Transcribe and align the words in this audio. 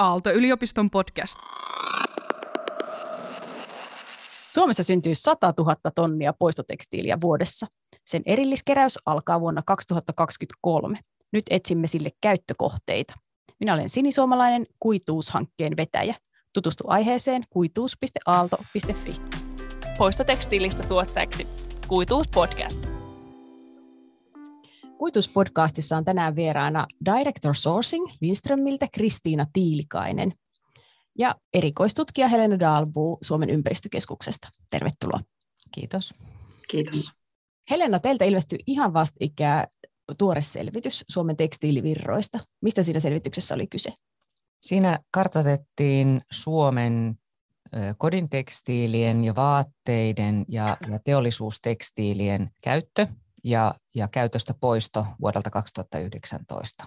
Aalto-yliopiston 0.00 0.90
podcast. 0.90 1.34
Suomessa 4.48 4.82
syntyy 4.82 5.14
100 5.14 5.54
000 5.58 5.76
tonnia 5.94 6.32
poistotekstiiliä 6.32 7.20
vuodessa. 7.20 7.66
Sen 8.04 8.22
erilliskeräys 8.26 8.98
alkaa 9.06 9.40
vuonna 9.40 9.62
2023. 9.66 10.98
Nyt 11.32 11.44
etsimme 11.50 11.86
sille 11.86 12.10
käyttökohteita. 12.20 13.14
Minä 13.60 13.74
olen 13.74 13.90
sinisuomalainen 13.90 14.66
kuituushankkeen 14.78 15.76
vetäjä. 15.76 16.14
Tutustu 16.52 16.84
aiheeseen 16.86 17.44
kuituus.aalto.fi. 17.50 19.16
Poistotekstiilistä 19.98 20.82
tuottajaksi 20.82 21.46
Kuituus 21.88 22.28
Podcast. 22.28 22.99
Kuituspodcastissa 25.00 25.96
on 25.96 26.04
tänään 26.04 26.36
vieraana 26.36 26.86
Director 27.04 27.54
Sourcing 27.54 28.06
Lindströmiltä 28.20 28.86
Kristiina 28.92 29.46
Tiilikainen 29.52 30.32
ja 31.18 31.34
erikoistutkija 31.54 32.28
Helena 32.28 32.58
Dalbu 32.58 33.18
Suomen 33.22 33.50
ympäristökeskuksesta. 33.50 34.48
Tervetuloa. 34.70 35.20
Kiitos. 35.74 36.14
Kiitos. 36.70 37.10
Helena, 37.70 37.98
teiltä 37.98 38.24
ilmestyi 38.24 38.58
ihan 38.66 38.92
vastikään 38.92 39.66
tuore 40.18 40.42
selvitys 40.42 41.04
Suomen 41.08 41.36
tekstiilivirroista. 41.36 42.38
Mistä 42.62 42.82
siinä 42.82 43.00
selvityksessä 43.00 43.54
oli 43.54 43.66
kyse? 43.66 43.90
Siinä 44.60 44.98
kartoitettiin 45.10 46.20
Suomen 46.32 47.18
kodin 47.98 48.28
tekstiilien 48.28 49.24
ja 49.24 49.34
vaatteiden 49.34 50.44
ja, 50.48 50.76
ja 50.90 50.98
teollisuustekstiilien 51.04 52.50
käyttö 52.64 53.06
ja, 53.44 53.74
ja 53.94 54.08
käytöstä 54.08 54.54
poisto 54.60 55.06
vuodelta 55.20 55.50
2019. 55.50 56.84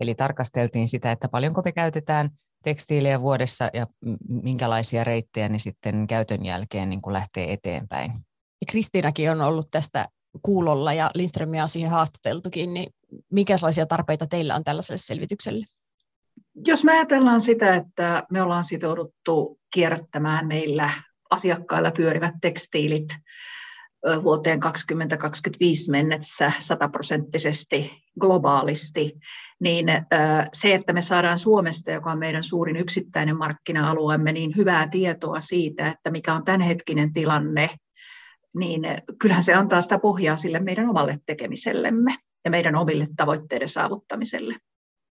Eli 0.00 0.14
tarkasteltiin 0.14 0.88
sitä, 0.88 1.12
että 1.12 1.28
paljonko 1.28 1.62
me 1.64 1.72
käytetään 1.72 2.30
tekstiilejä 2.64 3.20
vuodessa 3.20 3.70
ja 3.72 3.86
minkälaisia 4.28 5.04
reittejä 5.04 5.48
ne 5.48 5.58
sitten 5.58 6.06
käytön 6.06 6.44
jälkeen 6.44 6.90
niin 6.90 7.02
kuin 7.02 7.12
lähtee 7.12 7.52
eteenpäin. 7.52 8.10
Ja 8.60 8.66
Kristiinakin 8.70 9.30
on 9.30 9.40
ollut 9.40 9.66
tästä 9.70 10.06
kuulolla 10.42 10.92
ja 10.92 11.10
Lindströmiä 11.14 11.62
on 11.62 11.68
siihen 11.68 11.90
haastateltukin, 11.90 12.74
niin 12.74 12.94
minkälaisia 13.32 13.86
tarpeita 13.86 14.26
teillä 14.26 14.54
on 14.54 14.64
tällaiselle 14.64 14.98
selvitykselle? 14.98 15.66
Jos 16.66 16.84
me 16.84 16.92
ajatellaan 16.92 17.40
sitä, 17.40 17.74
että 17.74 18.22
me 18.30 18.42
ollaan 18.42 18.64
sitouduttu 18.64 19.58
kierrättämään 19.70 20.46
meillä 20.46 20.90
asiakkailla 21.30 21.90
pyörivät 21.90 22.34
tekstiilit 22.40 23.08
vuoteen 24.22 24.60
2025 24.60 25.90
mennessä 25.90 26.52
sataprosenttisesti 26.58 27.90
globaalisti, 28.20 29.12
niin 29.60 29.86
se, 30.52 30.74
että 30.74 30.92
me 30.92 31.02
saadaan 31.02 31.38
Suomesta, 31.38 31.90
joka 31.90 32.12
on 32.12 32.18
meidän 32.18 32.44
suurin 32.44 32.76
yksittäinen 32.76 33.36
markkina-alueemme, 33.36 34.32
niin 34.32 34.52
hyvää 34.56 34.88
tietoa 34.88 35.40
siitä, 35.40 35.88
että 35.88 36.10
mikä 36.10 36.34
on 36.34 36.44
tämänhetkinen 36.44 37.12
tilanne, 37.12 37.70
niin 38.56 38.82
kyllähän 39.18 39.42
se 39.42 39.54
antaa 39.54 39.80
sitä 39.80 39.98
pohjaa 39.98 40.36
sille 40.36 40.60
meidän 40.60 40.88
omalle 40.88 41.18
tekemisellemme 41.26 42.16
ja 42.44 42.50
meidän 42.50 42.76
omille 42.76 43.08
tavoitteiden 43.16 43.68
saavuttamiselle. 43.68 44.56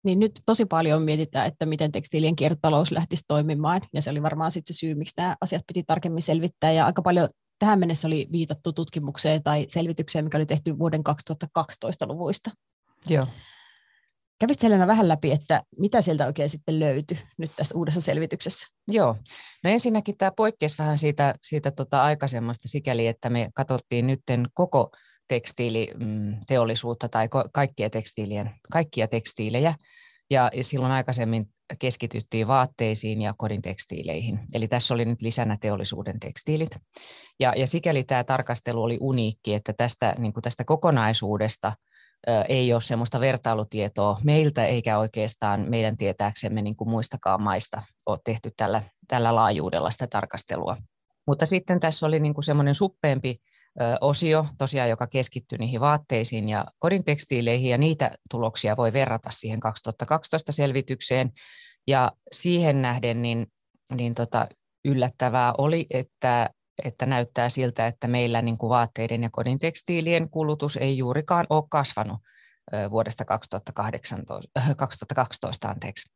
Niin 0.05 0.19
nyt 0.19 0.41
tosi 0.47 0.67
paljon 0.67 1.03
mietitään, 1.03 1.47
että 1.47 1.67
miten 1.67 1.93
tekstiilien 1.93 2.37
kiertotalous 2.37 2.93
lähtisi 2.93 3.25
toimimaan, 3.28 3.81
ja 3.95 4.03
se 4.03 4.11
oli 4.11 4.23
varmaan 4.23 4.50
sitten 4.50 4.75
se 4.75 4.78
syy, 4.78 4.95
miksi 4.95 5.15
nämä 5.17 5.37
asiat 5.41 5.62
piti 5.67 5.83
tarkemmin 5.87 6.23
selvittää, 6.23 6.73
ja 6.73 6.87
aika 6.87 7.03
paljon 7.03 7.28
tähän 7.59 7.79
mennessä 7.79 8.09
oli 8.09 8.29
viitattu 8.33 8.73
tutkimukseen 8.73 9.43
tai 9.43 9.65
selvitykseen, 9.69 10.25
mikä 10.25 10.39
oli 10.39 10.47
tehty 10.47 10.79
vuoden 10.79 11.05
2012 11.05 12.07
luvuista. 12.07 12.51
Joo. 13.09 13.27
Kävisit 14.39 14.62
Helena 14.62 14.87
vähän 14.87 15.09
läpi, 15.09 15.33
että 15.33 15.62
mitä 15.79 16.01
sieltä 16.01 16.27
oikein 16.27 16.51
sitten 16.51 16.81
löytyi 16.81 17.19
nyt 17.39 17.51
tässä 17.57 17.75
uudessa 17.79 18.01
selvityksessä? 18.01 18.67
Joo, 18.89 19.17
no 19.65 19.71
ensinnäkin 19.71 20.17
tämä 20.19 20.31
poikkeasi 20.37 20.79
vähän 20.79 20.99
siitä, 20.99 21.34
siitä 21.43 21.71
tota 21.71 22.03
aikaisemmasta 22.03 22.69
sikäli, 22.69 23.07
että 23.07 23.31
me 23.31 23.51
katsottiin 23.55 24.07
nyt 24.07 24.21
koko 24.55 24.91
tekstiiliteollisuutta 25.28 27.09
tai 27.09 27.28
kaikkia, 27.53 27.91
tekstiilien, 27.91 28.50
kaikkia 28.72 29.09
tekstiilejä, 29.09 29.75
ja 30.31 30.50
silloin 30.60 30.92
aikaisemmin 30.92 31.47
keskityttiin 31.78 32.48
vaatteisiin 32.48 33.22
ja 33.22 33.34
kodin 33.38 33.62
tekstiileihin. 33.62 34.41
Eli 34.54 34.69
tässä 34.69 34.94
oli 34.94 35.04
nyt 35.04 35.22
lisänä 35.22 35.59
teollisuuden 35.60 36.20
tekstiilit. 36.20 36.70
Ja, 37.41 37.53
ja 37.56 37.66
sikäli 37.66 38.04
tämä 38.04 38.25
tarkastelu 38.25 38.82
oli 38.82 38.98
uniikki, 39.00 39.54
että 39.54 39.72
tästä, 39.72 40.15
niin 40.19 40.32
kuin 40.32 40.42
tästä 40.42 40.65
kokonaisuudesta 40.65 41.72
ei 42.48 42.72
ole 42.72 42.81
sellaista 42.81 43.20
vertailutietoa 43.20 44.19
meiltä 44.25 44.66
eikä 44.66 44.98
oikeastaan 44.98 45.65
meidän 45.69 45.97
tietääksemme 45.97 46.62
niin 46.62 46.76
kuin 46.76 46.91
muistakaan 46.91 47.42
maista 47.42 47.82
ole 48.06 48.19
tehty 48.25 48.50
tällä, 48.56 48.82
tällä 49.09 49.34
laajuudella 49.34 49.91
sitä 49.91 50.06
tarkastelua. 50.06 50.76
Mutta 51.26 51.47
sitten 51.47 51.81
tässä 51.81 52.06
oli 52.06 52.20
niin 52.20 52.34
kuin 52.34 52.44
semmoinen 52.44 52.75
suppeempi 52.75 53.41
osio, 54.00 54.47
tosiaan, 54.59 54.91
joka 54.91 55.06
keskittyy 55.06 55.59
niihin 55.59 55.81
vaatteisiin 55.81 56.48
ja 56.48 56.64
kodin 56.78 57.04
tekstiileihin, 57.04 57.70
ja 57.70 57.78
niitä 57.78 58.10
tuloksia 58.31 58.76
voi 58.76 58.92
verrata 58.92 59.31
siihen 59.31 59.60
2012 59.60 60.53
selvitykseen. 60.53 61.32
Ja 61.86 62.12
siihen 62.32 62.82
nähden 62.82 63.22
niin, 63.22 63.47
niin 63.94 64.15
tota, 64.15 64.48
yllättävää 64.84 65.54
oli, 65.59 65.86
että, 65.91 66.50
että 66.84 67.06
näyttää 67.06 67.48
siltä, 67.48 67.86
että 67.86 68.09
meillä 68.09 68.42
niin 68.42 68.59
kuin 68.59 68.70
vaatteiden 68.70 69.22
ja 69.22 69.31
kodin 69.32 69.59
tekstiilien 69.59 70.31
kulutus 70.31 70.76
ei 70.76 70.98
juurikaan 70.98 71.47
ole 71.50 71.65
kasvanut 71.70 72.19
vuodesta 72.91 73.25
2018, 73.25 74.50
2012. 74.76 75.69
Anteeksi. 75.69 76.10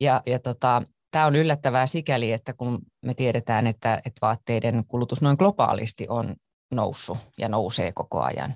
Ja, 0.00 0.22
ja 0.26 0.38
tota, 0.38 0.82
tämä 1.10 1.26
on 1.26 1.36
yllättävää 1.36 1.86
sikäli, 1.86 2.32
että 2.32 2.52
kun 2.52 2.78
me 3.02 3.14
tiedetään, 3.14 3.66
että, 3.66 3.94
että 3.94 4.18
vaatteiden 4.22 4.84
kulutus 4.88 5.22
noin 5.22 5.36
globaalisti 5.38 6.06
on 6.08 6.36
noussut 6.72 7.18
ja 7.38 7.48
nousee 7.48 7.92
koko 7.92 8.20
ajan, 8.20 8.54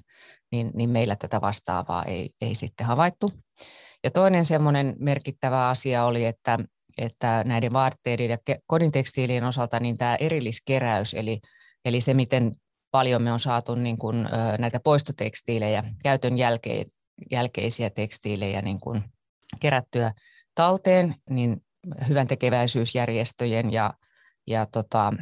niin, 0.53 0.71
niin 0.75 0.91
meillä 0.91 1.17
tätä 1.17 1.41
vastaavaa 1.41 2.05
ei, 2.05 2.31
ei 2.41 2.55
sitten 2.55 2.87
havaittu. 2.87 3.33
Ja 4.05 4.11
toinen 4.11 4.45
semmoinen 4.45 4.97
merkittävä 4.99 5.69
asia 5.69 6.05
oli, 6.05 6.25
että, 6.25 6.59
että 6.99 7.45
näiden 7.47 7.73
vaatteiden 7.73 8.31
ja 8.31 8.39
kodin 8.67 8.93
tekstiilien 8.93 9.45
osalta 9.45 9.81
niin 9.81 9.99
tämä 9.99 10.17
erilliskeräys, 10.17 11.15
eli, 11.15 11.41
eli 11.85 12.01
se, 12.01 12.15
miten 12.15 12.53
paljon 12.91 13.23
me 13.23 13.33
on 13.33 13.41
saatu 13.41 13.75
niin 13.75 13.99
kuin, 13.99 14.29
näitä 14.59 14.81
poistotekstiilejä, 14.81 15.85
käytön 16.03 16.39
jälkeen, 16.39 16.87
jälkeisiä 17.31 17.91
tekstiilejä 17.91 18.63
niin 18.63 18.81
kuin 18.81 19.05
kerättyä 19.61 20.13
talteen, 20.55 21.15
niin 21.31 21.63
hyvän 22.09 22.27
tekeväisyysjärjestöjen 22.27 23.73
ja, 23.73 23.95
ja 24.47 24.67
tota, 24.67 25.13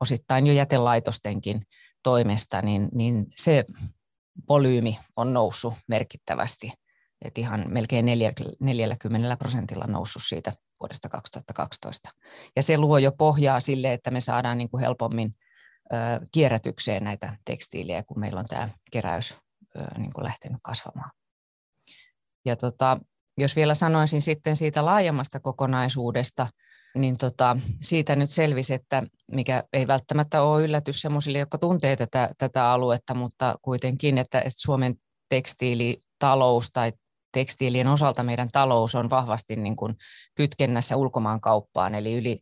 osittain 0.00 0.46
jo 0.46 0.52
jätelaitostenkin 0.52 1.62
toimesta, 2.08 2.62
niin, 2.62 2.88
niin 2.92 3.26
se 3.36 3.64
volyymi 4.48 4.98
on 5.16 5.32
noussut 5.32 5.74
merkittävästi. 5.86 6.72
Et 7.24 7.38
ihan 7.38 7.64
melkein 7.68 8.06
40 8.60 9.36
prosentilla 9.36 9.84
noussut 9.86 10.22
siitä 10.26 10.52
vuodesta 10.80 11.08
2012. 11.08 12.10
Ja 12.56 12.62
se 12.62 12.78
luo 12.78 12.98
jo 12.98 13.12
pohjaa 13.12 13.60
sille, 13.60 13.92
että 13.92 14.10
me 14.10 14.20
saadaan 14.20 14.58
niin 14.58 14.70
kuin 14.70 14.80
helpommin 14.80 15.36
ö, 15.92 15.96
kierrätykseen 16.32 17.04
näitä 17.04 17.36
tekstiilejä, 17.44 18.02
kun 18.02 18.20
meillä 18.20 18.40
on 18.40 18.46
tämä 18.46 18.68
keräys 18.90 19.36
ö, 19.76 19.80
niin 19.98 20.12
kuin 20.12 20.24
lähtenyt 20.24 20.58
kasvamaan. 20.62 21.10
Ja 22.44 22.56
tota, 22.56 23.00
jos 23.38 23.56
vielä 23.56 23.74
sanoisin 23.74 24.22
sitten 24.22 24.56
siitä 24.56 24.84
laajemmasta 24.84 25.40
kokonaisuudesta, 25.40 26.46
niin 26.98 27.18
tota, 27.18 27.56
siitä 27.80 28.16
nyt 28.16 28.30
selvisi, 28.30 28.74
että 28.74 29.02
mikä 29.32 29.64
ei 29.72 29.86
välttämättä 29.86 30.42
ole 30.42 30.62
yllätys 30.62 31.02
sellaisille, 31.02 31.38
jotka 31.38 31.58
tuntee 31.58 31.96
tätä, 31.96 32.30
tätä 32.38 32.72
aluetta, 32.72 33.14
mutta 33.14 33.56
kuitenkin, 33.62 34.18
että 34.18 34.42
Suomen 34.48 34.94
tekstiilitalous 35.28 36.70
tai 36.72 36.92
tekstiilien 37.32 37.88
osalta 37.88 38.22
meidän 38.22 38.48
talous 38.52 38.94
on 38.94 39.10
vahvasti 39.10 39.56
niin 39.56 39.76
kuin 39.76 39.96
kytkennässä 40.34 40.96
ulkomaankauppaan, 40.96 41.94
eli 41.94 42.14
yli, 42.14 42.40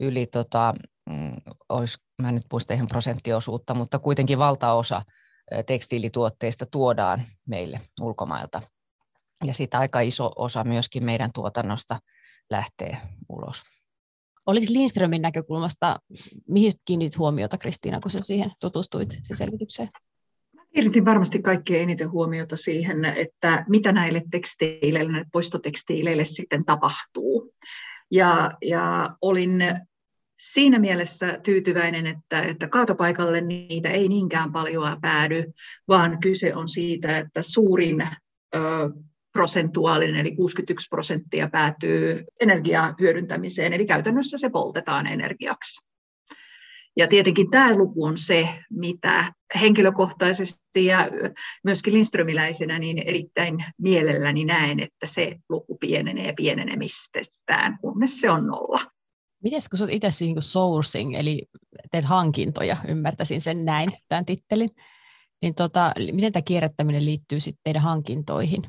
yli 0.00 0.26
tota, 0.26 0.74
mm, 1.10 1.36
olisi, 1.68 1.98
mä 2.22 2.32
nyt 2.32 2.44
muista 2.52 2.74
ihan 2.74 2.88
prosenttiosuutta, 2.88 3.74
mutta 3.74 3.98
kuitenkin 3.98 4.38
valtaosa 4.38 5.02
tekstiilituotteista 5.66 6.66
tuodaan 6.66 7.26
meille 7.46 7.80
ulkomailta. 8.00 8.62
Ja 9.44 9.54
siitä 9.54 9.78
aika 9.78 10.00
iso 10.00 10.32
osa 10.36 10.64
myöskin 10.64 11.04
meidän 11.04 11.30
tuotannosta 11.34 11.98
lähtee 12.50 12.96
ulos. 13.28 13.62
Oliko 14.46 14.66
Lindströmin 14.70 15.22
näkökulmasta, 15.22 15.98
mihin 16.48 16.72
kiinnitit 16.84 17.18
huomiota 17.18 17.58
Kristiina, 17.58 18.00
kun 18.00 18.10
sä 18.10 18.20
siihen 18.22 18.50
tutustuit 18.60 19.18
se 19.22 19.34
selvitykseen? 19.34 19.88
Kiinnitin 20.74 21.04
varmasti 21.04 21.42
kaikkein 21.42 21.82
eniten 21.82 22.10
huomiota 22.10 22.56
siihen, 22.56 23.04
että 23.04 23.64
mitä 23.68 23.92
näille 23.92 24.22
tekstiileille, 24.30 25.12
näille 25.12 25.28
poistotekstiileille 25.32 26.24
sitten 26.24 26.64
tapahtuu. 26.64 27.54
Ja, 28.10 28.50
ja 28.62 29.16
olin 29.22 29.62
siinä 30.52 30.78
mielessä 30.78 31.38
tyytyväinen, 31.42 32.06
että, 32.06 32.42
että 32.42 32.68
kaatopaikalle 32.68 33.40
niitä 33.40 33.90
ei 33.90 34.08
niinkään 34.08 34.52
paljon 34.52 35.00
päädy, 35.00 35.52
vaan 35.88 36.20
kyse 36.20 36.54
on 36.54 36.68
siitä, 36.68 37.18
että 37.18 37.42
suurin 37.42 38.08
prosentuaalinen, 39.34 40.20
eli 40.20 40.36
61 40.36 40.88
prosenttia 40.88 41.48
päätyy 41.48 42.24
energiaa 42.40 42.94
hyödyntämiseen, 43.00 43.72
eli 43.72 43.86
käytännössä 43.86 44.38
se 44.38 44.50
poltetaan 44.50 45.06
energiaksi. 45.06 45.80
Ja 46.96 47.08
tietenkin 47.08 47.50
tämä 47.50 47.76
luku 47.76 48.04
on 48.04 48.18
se, 48.18 48.48
mitä 48.70 49.32
henkilökohtaisesti 49.60 50.84
ja 50.84 51.08
myöskin 51.64 51.94
Lindströmiläisenä 51.94 52.78
niin 52.78 52.98
erittäin 52.98 53.64
mielelläni 53.78 54.44
näen, 54.44 54.80
että 54.80 55.06
se 55.06 55.36
luku 55.48 55.76
pienenee 55.78 56.32
pienenemistään, 56.32 57.78
kunnes 57.80 58.20
se 58.20 58.30
on 58.30 58.46
nolla. 58.46 58.80
Miten 59.42 59.60
kun 59.70 59.82
olet 59.82 59.94
itse 59.94 60.24
niin 60.24 60.42
sourcing, 60.42 61.14
eli 61.14 61.46
teet 61.90 62.04
hankintoja, 62.04 62.76
ymmärtäisin 62.88 63.40
sen 63.40 63.64
näin, 63.64 63.92
tämän 64.08 64.24
tittelin, 64.24 64.70
niin 65.42 65.54
tota, 65.54 65.92
miten 66.12 66.32
tämä 66.32 66.42
kierrättäminen 66.42 67.04
liittyy 67.04 67.40
sitten 67.40 67.60
teidän 67.64 67.82
hankintoihin? 67.82 68.62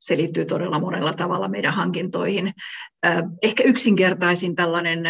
Se 0.00 0.16
liittyy 0.16 0.44
todella 0.44 0.80
monella 0.80 1.12
tavalla 1.12 1.48
meidän 1.48 1.74
hankintoihin. 1.74 2.52
Ehkä 3.42 3.62
yksinkertaisin 3.62 4.54
tällainen 4.54 5.00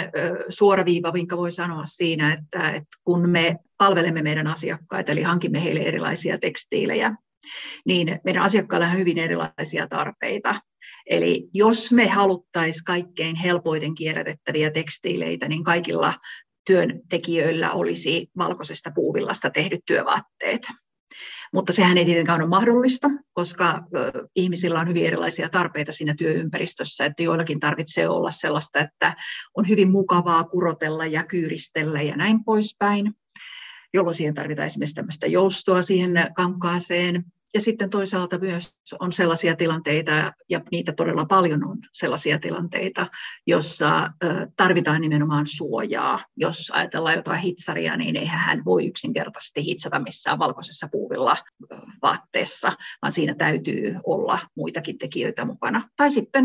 suoraviiva, 0.49 1.13
minkä 1.13 1.37
voi 1.37 1.53
sanoa 1.53 1.83
siinä, 1.85 2.33
että, 2.33 2.71
että 2.71 2.99
kun 3.05 3.29
me 3.29 3.57
palvelemme 3.79 4.23
meidän 4.23 4.47
asiakkaita, 4.47 5.13
eli 5.13 5.23
hankimme 5.23 5.63
heille 5.63 5.81
erilaisia 5.81 6.39
tekstiilejä, 6.39 7.15
niin 7.87 8.21
meidän 8.25 8.43
asiakkailla 8.43 8.87
on 8.87 8.99
hyvin 8.99 9.19
erilaisia 9.19 9.89
tarpeita. 9.89 10.61
Eli 11.07 11.49
jos 11.53 11.93
me 11.93 12.09
haluttaisiin 12.09 12.85
kaikkein 12.85 13.37
helpoiten 13.37 13.95
kierrätettäviä 13.95 14.71
tekstiileitä, 14.71 15.49
niin 15.49 15.65
kaikilla 15.65 16.15
työntekijöillä 16.67 17.73
olisi 17.73 18.31
valkoisesta 18.39 18.91
puuvillasta 18.95 19.51
tehdyt 19.51 19.81
työvaatteet. 19.87 20.63
Mutta 21.55 21.73
sehän 21.73 21.99
ei 21.99 22.05
tietenkään 22.05 22.41
ole 22.41 22.49
mahdollista, 22.49 23.09
koska 23.33 23.83
ihmisillä 24.37 24.81
on 24.81 24.89
hyvin 24.89 25.06
erilaisia 25.06 25.49
tarpeita 25.49 25.93
siinä 25.93 26.15
työympäristössä, 26.19 27.05
että 27.05 27.23
joillakin 27.23 27.61
tarvitsee 27.61 28.09
olla 28.09 28.31
sellaista, 28.31 28.81
että 28.81 29.17
on 29.56 29.69
hyvin 29.69 29.91
mukavaa 29.91 30.45
kurotella 30.45 31.06
ja 31.06 31.25
kyyristellä 31.25 32.03
ja 32.03 32.17
näin 32.17 32.45
poispäin, 32.45 33.15
jolloin 33.95 34.17
siihen 34.17 34.35
tarvitaan 34.35 34.67
esimerkiksi 34.67 34.95
tämmöistä 34.95 35.27
joustoa 35.27 35.83
siihen 35.83 36.12
kankaaseen. 36.35 37.25
Ja 37.55 37.61
sitten 37.61 37.91
toisaalta 37.91 38.39
myös 38.39 38.77
on 39.01 39.12
sellaisia 39.12 39.56
tilanteita, 39.56 40.33
ja 40.51 40.61
niitä 40.71 40.93
todella 40.93 41.25
paljon 41.25 41.65
on 41.65 41.79
sellaisia 41.93 42.39
tilanteita, 42.39 43.06
jossa 43.47 44.11
tarvitaan 44.56 45.01
nimenomaan 45.01 45.47
suojaa. 45.47 46.19
Jos 46.37 46.71
ajatellaan 46.75 47.17
jotain 47.17 47.41
hitsaria, 47.41 47.97
niin 47.97 48.17
eihän 48.17 48.41
hän 48.41 48.65
voi 48.65 48.87
yksinkertaisesti 48.87 49.65
hitsata 49.65 49.99
missään 49.99 50.39
valkoisessa 50.39 50.89
puuvilla 50.93 51.37
vaatteessa, 52.03 52.73
vaan 53.03 53.12
siinä 53.12 53.35
täytyy 53.35 53.97
olla 54.07 54.39
muitakin 54.57 54.99
tekijöitä 54.99 55.45
mukana. 55.45 55.89
Tai 55.97 56.11
sitten 56.11 56.45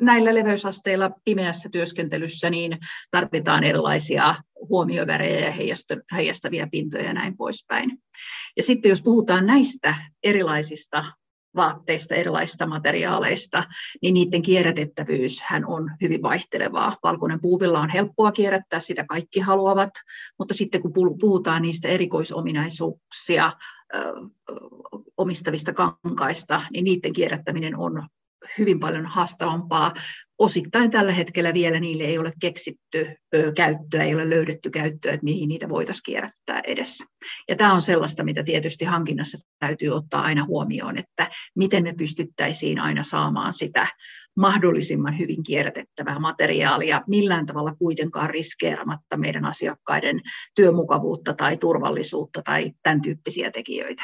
näillä 0.00 0.34
leveysasteilla 0.34 1.10
pimeässä 1.24 1.68
työskentelyssä 1.72 2.50
niin 2.50 2.78
tarvitaan 3.10 3.64
erilaisia 3.64 4.34
huomiovärejä 4.68 5.46
ja 5.46 5.52
heijastavia 6.12 6.68
pintoja 6.70 7.04
ja 7.04 7.12
näin 7.12 7.36
poispäin. 7.36 7.98
Ja 8.56 8.62
sitten 8.62 8.90
jos 8.90 9.02
puhutaan 9.02 9.46
näistä 9.46 9.96
erilaisista 10.22 11.04
vaatteista, 11.56 12.14
erilaisista 12.14 12.66
materiaaleista, 12.66 13.64
niin 14.02 14.14
niiden 14.14 14.42
kierrätettävyys 14.42 15.42
hän 15.42 15.66
on 15.66 15.90
hyvin 16.02 16.22
vaihtelevaa. 16.22 16.96
Valkoinen 17.02 17.40
puuvilla 17.40 17.80
on 17.80 17.90
helppoa 17.90 18.32
kierrättää, 18.32 18.80
sitä 18.80 19.04
kaikki 19.04 19.40
haluavat, 19.40 19.90
mutta 20.38 20.54
sitten 20.54 20.82
kun 20.82 20.92
puhutaan 21.20 21.62
niistä 21.62 21.88
erikoisominaisuuksia 21.88 23.52
omistavista 25.16 25.72
kankaista, 25.72 26.62
niin 26.72 26.84
niiden 26.84 27.12
kierrättäminen 27.12 27.76
on 27.76 28.08
hyvin 28.58 28.80
paljon 28.80 29.06
haastavampaa. 29.06 29.94
Osittain 30.38 30.90
tällä 30.90 31.12
hetkellä 31.12 31.54
vielä 31.54 31.80
niille 31.80 32.04
ei 32.04 32.18
ole 32.18 32.32
keksitty 32.40 33.16
käyttöä, 33.54 34.02
ei 34.02 34.14
ole 34.14 34.30
löydetty 34.30 34.70
käyttöä, 34.70 35.12
että 35.12 35.24
mihin 35.24 35.48
niitä 35.48 35.68
voitaisiin 35.68 36.02
kierrättää 36.04 36.60
edessä. 36.66 37.04
Ja 37.48 37.56
tämä 37.56 37.72
on 37.72 37.82
sellaista, 37.82 38.24
mitä 38.24 38.42
tietysti 38.42 38.84
hankinnassa 38.84 39.38
täytyy 39.58 39.88
ottaa 39.88 40.22
aina 40.22 40.44
huomioon, 40.44 40.98
että 40.98 41.30
miten 41.56 41.82
me 41.82 41.92
pystyttäisiin 41.98 42.78
aina 42.78 43.02
saamaan 43.02 43.52
sitä 43.52 43.86
mahdollisimman 44.36 45.18
hyvin 45.18 45.42
kierrätettävää 45.42 46.18
materiaalia, 46.18 47.02
millään 47.06 47.46
tavalla 47.46 47.74
kuitenkaan 47.74 48.30
riskeeramatta 48.30 49.16
meidän 49.16 49.44
asiakkaiden 49.44 50.20
työmukavuutta 50.54 51.34
tai 51.34 51.56
turvallisuutta 51.56 52.42
tai 52.42 52.72
tämän 52.82 53.02
tyyppisiä 53.02 53.50
tekijöitä. 53.50 54.02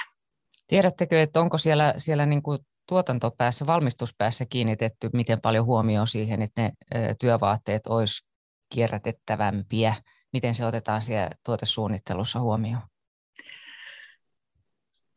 Tiedättekö, 0.66 1.22
että 1.22 1.40
onko 1.40 1.58
siellä, 1.58 1.94
siellä 1.96 2.26
niin 2.26 2.42
kuin 2.42 2.58
tuotantopäässä, 2.88 3.66
valmistuspäässä 3.66 4.46
kiinnitetty 4.46 5.10
miten 5.12 5.40
paljon 5.40 5.64
huomioon 5.64 6.06
siihen, 6.06 6.42
että 6.42 6.62
ne 6.62 6.72
työvaatteet 7.20 7.86
olisi 7.86 8.26
kierrätettävämpiä? 8.74 9.94
Miten 10.32 10.54
se 10.54 10.66
otetaan 10.66 11.02
siellä 11.02 11.30
tuotesuunnittelussa 11.44 12.40
huomioon? 12.40 12.82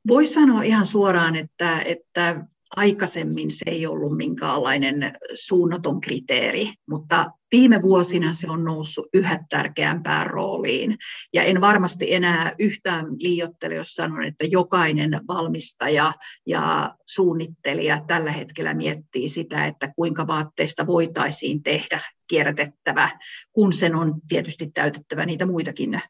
Voi 0.07 0.27
sanoa 0.27 0.63
ihan 0.63 0.85
suoraan, 0.85 1.35
että, 1.35 1.81
että 1.81 2.45
aikaisemmin 2.75 3.51
se 3.51 3.65
ei 3.67 3.87
ollut 3.87 4.17
minkäänlainen 4.17 5.13
suunnaton 5.33 6.01
kriteeri, 6.01 6.73
mutta 6.89 7.25
viime 7.51 7.81
vuosina 7.81 8.33
se 8.33 8.49
on 8.49 8.63
noussut 8.63 9.05
yhä 9.13 9.39
tärkeämpään 9.49 10.27
rooliin. 10.27 10.97
Ja 11.33 11.43
en 11.43 11.61
varmasti 11.61 12.13
enää 12.13 12.55
yhtään 12.59 13.05
liiottele, 13.19 13.75
jos 13.75 13.95
sanon, 13.95 14.23
että 14.23 14.45
jokainen 14.51 15.21
valmistaja 15.27 16.13
ja 16.45 16.95
suunnittelija 17.05 18.01
tällä 18.07 18.31
hetkellä 18.31 18.73
miettii 18.73 19.29
sitä, 19.29 19.65
että 19.65 19.93
kuinka 19.95 20.27
vaatteista 20.27 20.87
voitaisiin 20.87 21.63
tehdä 21.63 22.01
kierrätettävä, 22.27 23.09
kun 23.53 23.73
sen 23.73 23.95
on 23.95 24.15
tietysti 24.27 24.71
täytettävä 24.73 25.25
niitä 25.25 25.45
muitakin 25.45 26.01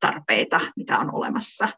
tarpeita, 0.00 0.60
mitä 0.76 0.98
on 0.98 1.14
olemassa. 1.14 1.68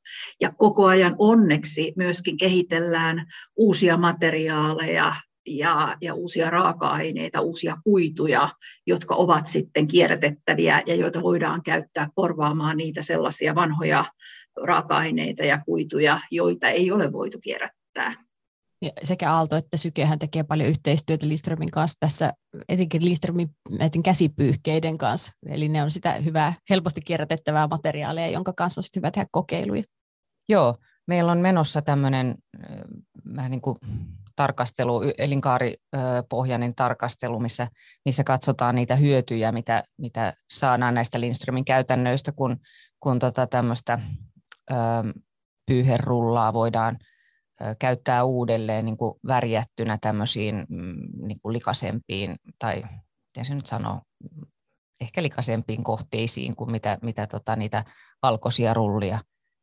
Ja 0.41 0.53
koko 0.53 0.87
ajan 0.87 1.15
onneksi 1.19 1.93
myöskin 1.97 2.37
kehitellään 2.37 3.27
uusia 3.57 3.97
materiaaleja, 3.97 5.15
ja, 5.47 5.97
ja 6.01 6.15
uusia 6.15 6.51
raaka-aineita, 6.51 7.41
uusia 7.41 7.77
kuituja, 7.85 8.49
jotka 8.87 9.15
ovat 9.15 9.47
sitten 9.47 9.89
kierrätettäviä 9.89 10.83
ja 10.87 10.95
joita 10.95 11.23
voidaan 11.23 11.63
käyttää 11.63 12.09
korvaamaan 12.15 12.77
niitä 12.77 13.03
sellaisia 13.03 13.55
vanhoja 13.55 14.05
raaka-aineita 14.65 15.45
ja 15.45 15.63
kuituja, 15.67 16.21
joita 16.31 16.69
ei 16.69 16.93
ole 16.93 17.13
voitu 17.13 17.39
kierrättää. 17.39 18.26
Sekä 19.05 19.33
Aalto 19.33 19.57
että 19.57 19.77
Sykehän 19.77 20.19
tekee 20.19 20.43
paljon 20.43 20.69
yhteistyötä 20.69 21.29
Lindströmin 21.29 21.71
kanssa 21.71 21.97
tässä, 22.01 22.33
etenkin 22.69 23.05
Lindströmin 23.05 23.49
näiden 23.79 24.03
käsipyyhkeiden 24.03 24.99
kanssa. 24.99 25.33
Eli 25.49 25.69
ne 25.69 25.83
on 25.83 25.91
sitä 25.91 26.13
hyvää, 26.13 26.55
helposti 26.71 27.01
kierrätettävää 27.01 27.67
materiaalia, 27.67 28.29
jonka 28.29 28.53
kanssa 28.53 28.79
on 28.79 28.85
hyvä 28.97 29.11
tehdä 29.11 29.27
kokeiluja. 29.31 29.83
Joo, 30.49 30.77
meillä 31.07 31.33
on 31.33 31.39
menossa 31.39 31.83
tämmöinen 31.83 32.35
vähän 33.37 33.51
niin 33.51 33.61
kuin 33.61 33.79
tarkastelu, 34.37 35.03
elinkaaripohjainen 35.19 36.75
tarkastelu, 36.75 37.41
missä, 37.41 37.69
missä 38.05 38.25
katsotaan 38.25 38.75
niitä 38.75 38.97
hyötyjä, 38.97 39.53
mitä, 39.53 39.85
mitä 39.99 40.35
saadaan 40.51 40.95
näistä 40.95 41.21
Lindströmin 41.21 41.65
käytännöistä, 41.65 42.33
kun, 42.33 42.57
kun 43.01 43.19
tota 43.19 43.47
tämmöistä 43.47 43.99
pyyherullaa 45.67 46.53
voidaan 46.53 46.99
käyttää 47.79 48.25
uudelleen 48.25 48.85
niin 48.85 48.97
kuin 48.97 49.15
värjättynä 49.27 49.99
tämmöisiin 50.01 50.67
mm, 50.69 51.27
niin 51.27 51.41
kuin 51.43 51.53
likasempiin, 51.53 52.37
tai 52.59 52.83
miten 53.27 53.45
se 53.45 53.55
nyt 53.55 53.67
sanoo, 53.67 54.01
ehkä 55.01 55.23
likasempiin 55.23 55.85
kohteisiin 55.85 56.57
kuin 56.57 56.71
mitä, 56.71 56.99
mitä 57.03 57.27
tota, 57.27 57.57
niitä 57.57 57.85
valkoisia 58.23 58.75
rullia. 58.75 59.19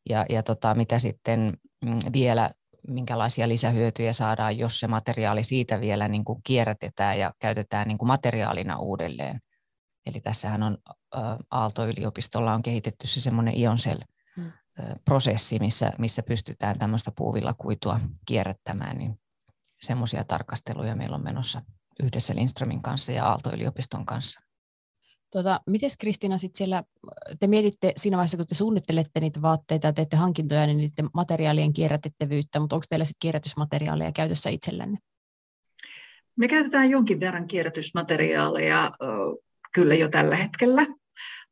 Ja, 0.09 0.25
ja 0.29 0.43
tota, 0.43 0.75
mitä 0.75 0.99
sitten 0.99 1.57
mm, 1.85 1.99
vielä 2.13 2.51
minkälaisia 2.87 3.49
lisähyötyjä 3.49 4.13
saadaan, 4.13 4.57
jos 4.57 4.79
se 4.79 4.87
materiaali 4.87 5.43
siitä 5.43 5.81
vielä 5.81 6.07
niin 6.07 6.25
kuin 6.25 6.41
kierrätetään 6.43 7.19
ja 7.19 7.33
käytetään 7.39 7.87
niin 7.87 7.97
kuin 7.97 8.07
materiaalina 8.07 8.79
uudelleen. 8.79 9.39
Eli 10.05 10.21
tässähän 10.21 10.63
on 10.63 10.77
Aalto-yliopistolla 11.51 12.53
on 12.53 12.61
kehitetty 12.61 13.07
se 13.07 13.21
semmoinen 13.21 13.53
Ioncell-prosessi, 13.53 14.12
hmm. 14.81 15.59
missä, 15.59 15.91
missä 15.97 16.23
pystytään 16.23 16.79
tämmöistä 16.79 17.11
puuvillakuitua 17.17 17.99
kierrättämään, 18.25 18.97
niin 18.97 19.19
semmoisia 19.81 20.23
tarkasteluja 20.23 20.95
meillä 20.95 21.15
on 21.15 21.23
menossa 21.23 21.61
yhdessä 22.03 22.35
Lindströmin 22.35 22.81
kanssa 22.81 23.11
ja 23.11 23.25
Aalto-yliopiston 23.25 24.05
kanssa. 24.05 24.39
Tota, 25.33 25.61
Miten 25.67 25.89
Kristiina 25.99 26.37
sitten 26.37 26.57
siellä, 26.57 26.83
te 27.39 27.47
mietitte 27.47 27.93
siinä 27.97 28.17
vaiheessa, 28.17 28.37
kun 28.37 28.47
te 28.47 28.55
suunnittelette 28.55 29.19
niitä 29.19 29.41
vaatteita 29.41 29.87
ja 29.87 29.93
teette 29.93 30.17
hankintoja, 30.17 30.65
niin 30.65 30.77
niiden 30.77 31.09
materiaalien 31.13 31.73
kierrätettävyyttä, 31.73 32.59
mutta 32.59 32.75
onko 32.75 32.85
teillä 32.89 33.05
sitten 33.05 33.19
kierrätysmateriaaleja 33.19 34.11
käytössä 34.11 34.49
itsellenne? 34.49 34.97
Me 36.35 36.47
käytetään 36.47 36.89
jonkin 36.89 37.19
verran 37.19 37.47
kierrätysmateriaaleja 37.47 38.91
kyllä 39.73 39.95
jo 39.95 40.09
tällä 40.09 40.35
hetkellä, 40.35 40.87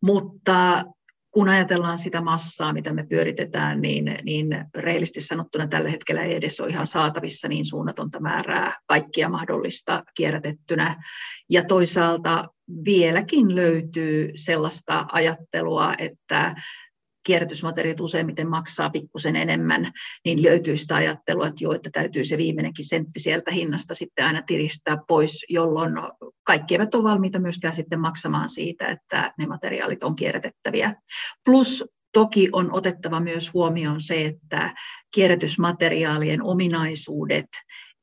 mutta 0.01 0.85
kun 1.31 1.49
ajatellaan 1.49 1.97
sitä 1.97 2.21
massaa, 2.21 2.73
mitä 2.73 2.93
me 2.93 3.05
pyöritetään, 3.09 3.81
niin, 3.81 4.17
niin 4.23 4.47
reilisti 4.75 5.21
sanottuna 5.21 5.67
tällä 5.67 5.89
hetkellä 5.89 6.23
ei 6.23 6.35
edes 6.35 6.59
ole 6.59 6.69
ihan 6.69 6.87
saatavissa 6.87 7.47
niin 7.47 7.65
suunnatonta 7.65 8.19
määrää 8.19 8.79
kaikkia 8.87 9.29
mahdollista 9.29 10.03
kierrätettynä. 10.15 11.03
Ja 11.49 11.63
toisaalta 11.63 12.47
vieläkin 12.85 13.55
löytyy 13.55 14.31
sellaista 14.35 15.05
ajattelua, 15.11 15.93
että 15.97 16.55
kierrätysmateriaalit 17.23 18.01
useimmiten 18.01 18.49
maksaa 18.49 18.89
pikkusen 18.89 19.35
enemmän, 19.35 19.91
niin 20.25 20.43
löytyy 20.43 20.75
sitä 20.75 20.95
ajattelua, 20.95 21.47
että 21.47 21.63
joo, 21.63 21.73
että 21.73 21.89
täytyy 21.93 22.23
se 22.23 22.37
viimeinenkin 22.37 22.87
sentti 22.87 23.19
sieltä 23.19 23.51
hinnasta 23.51 23.95
sitten 23.95 24.25
aina 24.25 24.41
tiristää 24.41 24.97
pois, 25.07 25.45
jolloin 25.49 25.93
kaikki 26.43 26.75
eivät 26.75 26.95
ole 26.95 27.03
valmiita 27.03 27.39
myöskään 27.39 27.75
sitten 27.75 27.99
maksamaan 27.99 28.49
siitä, 28.49 28.87
että 28.87 29.33
ne 29.37 29.45
materiaalit 29.45 30.03
on 30.03 30.15
kierrätettäviä. 30.15 30.95
Plus 31.45 31.83
Toki 32.13 32.49
on 32.51 32.73
otettava 32.73 33.19
myös 33.19 33.53
huomioon 33.53 34.01
se, 34.01 34.25
että 34.25 34.73
kierrätysmateriaalien 35.13 36.43
ominaisuudet 36.43 37.49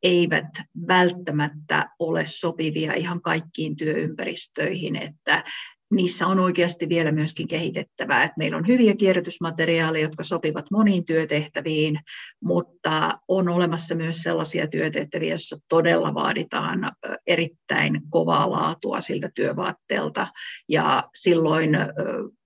eivät 0.02 0.48
välttämättä 0.88 1.88
ole 1.98 2.26
sopivia 2.26 2.94
ihan 2.94 3.22
kaikkiin 3.22 3.76
työympäristöihin, 3.76 4.96
että 4.96 5.44
niissä 5.90 6.26
on 6.26 6.38
oikeasti 6.38 6.88
vielä 6.88 7.12
myöskin 7.12 7.48
kehitettävää. 7.48 8.24
Että 8.24 8.34
meillä 8.38 8.56
on 8.56 8.66
hyviä 8.66 8.94
kierrätysmateriaaleja, 8.96 10.04
jotka 10.04 10.22
sopivat 10.22 10.66
moniin 10.70 11.04
työtehtäviin, 11.04 12.00
mutta 12.42 13.18
on 13.28 13.48
olemassa 13.48 13.94
myös 13.94 14.16
sellaisia 14.16 14.66
työtehtäviä, 14.66 15.28
joissa 15.28 15.56
todella 15.68 16.14
vaaditaan 16.14 16.92
erittäin 17.26 18.00
kovaa 18.10 18.50
laatua 18.50 19.00
siltä 19.00 19.30
työvaatteelta. 19.34 20.26
Ja 20.68 21.08
silloin 21.14 21.70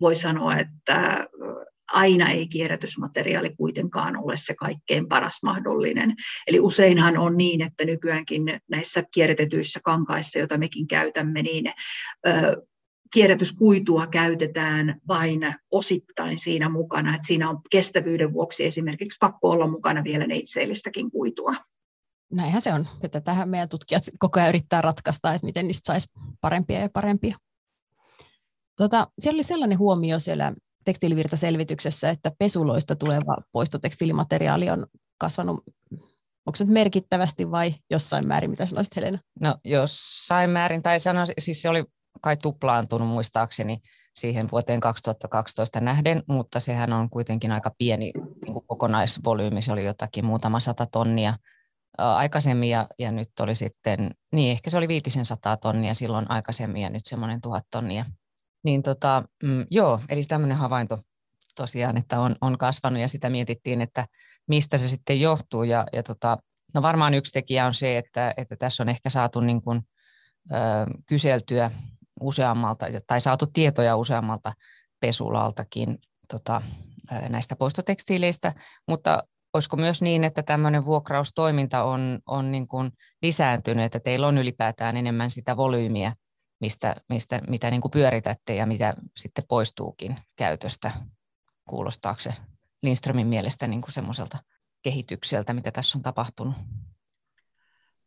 voi 0.01 0.15
sanoa, 0.15 0.57
että 0.57 1.27
aina 1.93 2.31
ei 2.31 2.49
kierrätysmateriaali 2.49 3.55
kuitenkaan 3.57 4.17
ole 4.17 4.37
se 4.37 4.55
kaikkein 4.55 5.09
paras 5.09 5.43
mahdollinen. 5.43 6.15
Eli 6.47 6.61
useinhan 6.61 7.19
on 7.19 7.37
niin, 7.37 7.63
että 7.63 7.85
nykyäänkin 7.85 8.43
näissä 8.71 9.03
kierrätetyissä 9.15 9.81
kankaissa, 9.85 10.39
joita 10.39 10.59
mekin 10.59 10.87
käytämme, 10.87 11.43
niin 11.43 11.65
kierrätyskuitua 13.13 14.07
käytetään 14.07 15.01
vain 15.09 15.41
osittain 15.71 16.39
siinä 16.39 16.69
mukana, 16.69 17.15
että 17.15 17.27
siinä 17.27 17.51
on 17.51 17.61
kestävyyden 17.71 18.33
vuoksi 18.33 18.65
esimerkiksi 18.65 19.19
pakko 19.21 19.51
olla 19.51 19.67
mukana 19.67 20.05
vielä 20.05 20.27
neitseellistäkin 20.27 21.11
kuitua. 21.11 21.55
Näinhän 22.33 22.63
se 22.63 22.73
on, 22.73 22.89
että 23.03 23.21
tähän 23.21 23.49
meidän 23.49 23.69
tutkijat 23.69 24.03
koko 24.19 24.41
ajan 24.41 24.49
yrittää 24.49 24.81
ratkaista, 24.81 25.35
että 25.35 25.47
miten 25.47 25.67
niistä 25.67 25.87
saisi 25.87 26.11
parempia 26.41 26.81
ja 26.81 26.89
parempia. 26.93 27.37
Tota, 28.77 29.07
siellä 29.19 29.37
oli 29.37 29.43
sellainen 29.43 29.79
huomio 29.79 30.19
siellä 30.19 30.53
tekstiilivirtaselvityksessä, 30.85 32.11
että 32.11 32.33
pesuloista 32.39 32.97
tuleva 32.97 33.37
poistotekstiilimateriaali 33.53 34.71
on 34.71 34.87
kasvanut 35.19 35.65
onko 36.47 36.57
se 36.57 36.65
merkittävästi 36.65 37.51
vai 37.51 37.75
jossain 37.91 38.29
määrin, 38.29 38.51
mitä 38.51 38.67
sanoisit 38.67 38.97
Helena? 38.97 39.19
No 39.41 39.57
jossain 39.65 40.51
määrin, 40.51 40.83
tai 40.83 41.01
sanoisin, 41.01 41.35
siis 41.39 41.63
se 41.63 41.69
oli 41.69 41.85
kai 42.21 42.37
tuplaantunut 42.37 43.09
muistaakseni 43.09 43.79
siihen 44.15 44.49
vuoteen 44.53 44.81
2012 44.81 45.81
nähden, 45.81 46.23
mutta 46.29 46.61
sehän 46.61 46.93
on 46.93 47.11
kuitenkin 47.11 47.53
aika 47.53 47.71
pieni 47.79 48.13
niin 48.45 48.53
kuin 48.53 48.67
kokonaisvolyymi, 48.67 49.63
se 49.63 49.73
oli 49.73 49.85
jotakin 49.85 50.25
muutama 50.25 50.61
sata 50.61 50.87
tonnia 50.87 51.35
aikaisemmin 51.99 52.71
ja, 52.71 52.87
ja 52.99 53.13
nyt 53.13 53.31
oli 53.41 53.55
sitten, 53.55 54.11
niin 54.33 54.53
ehkä 54.53 54.71
se 54.71 54.79
oli 54.79 54.89
viitisen 54.89 55.25
sataa 55.25 55.57
tonnia 55.57 55.95
silloin 55.95 56.31
aikaisemmin 56.31 56.83
ja 56.83 56.91
nyt 56.91 57.05
semmoinen 57.05 57.41
tuhat 57.41 57.65
tonnia. 57.71 58.05
Niin 58.65 58.83
tota, 58.83 59.23
mm, 59.43 59.67
joo, 59.71 60.01
eli 60.09 60.23
tämmöinen 60.29 60.57
havainto 60.57 60.99
tosiaan, 61.57 61.97
että 61.97 62.21
on, 62.21 62.37
on 62.41 62.59
kasvanut 62.59 63.01
ja 63.01 63.09
sitä 63.09 63.31
mietittiin, 63.31 63.81
että 63.81 64.07
mistä 64.49 64.79
se 64.79 64.89
sitten 64.89 65.21
johtuu 65.21 65.63
ja, 65.63 65.87
ja 65.93 66.03
tota, 66.03 66.39
no 66.75 66.83
varmaan 66.83 67.15
yksi 67.15 67.33
tekijä 67.33 67.67
on 67.67 67.75
se, 67.75 67.99
että, 67.99 68.35
että 68.37 68.57
tässä 68.57 68.83
on 68.83 68.89
ehkä 68.89 69.11
saatu 69.11 69.41
niin 69.41 69.63
kuin, 69.63 69.83
ö, 70.53 70.57
kyseltyä 71.09 71.71
useammalta, 72.23 72.87
tai 73.07 73.21
saatu 73.21 73.47
tietoja 73.47 73.97
useammalta 73.97 74.53
pesulaltakin 75.01 75.99
tota, 76.29 76.63
näistä 77.29 77.57
poistotekstiileistä, 77.57 78.53
mutta 78.89 79.23
olisiko 79.53 79.77
myös 79.77 80.03
niin, 80.03 80.25
että 80.25 80.43
tämmöinen 80.43 80.85
vuokraustoiminta 80.85 81.85
on, 81.85 82.21
on 82.27 82.53
niin 82.53 82.67
kuin 82.67 82.93
lisääntynyt, 83.23 83.85
että 83.85 84.01
teillä 84.01 84.27
on 84.27 84.39
ylipäätään 84.39 84.97
enemmän 84.97 85.31
sitä 85.31 85.57
volyymiä, 85.57 86.17
mistä, 86.61 86.97
mistä, 87.09 87.41
mitä 87.49 87.71
niin 87.71 87.81
kuin 87.81 87.91
pyöritätte 87.91 88.55
ja 88.55 88.67
mitä 88.67 88.95
sitten 89.17 89.45
poistuukin 89.49 90.17
käytöstä. 90.37 90.93
Kuulostaako 91.69 92.21
se 92.21 92.35
Lindströmin 92.83 93.27
mielestä 93.27 93.67
niin 93.67 93.81
kuin 93.81 93.93
semmoiselta 93.93 94.39
kehitykseltä, 94.83 95.53
mitä 95.53 95.71
tässä 95.71 95.99
on 95.99 96.03
tapahtunut? 96.03 96.55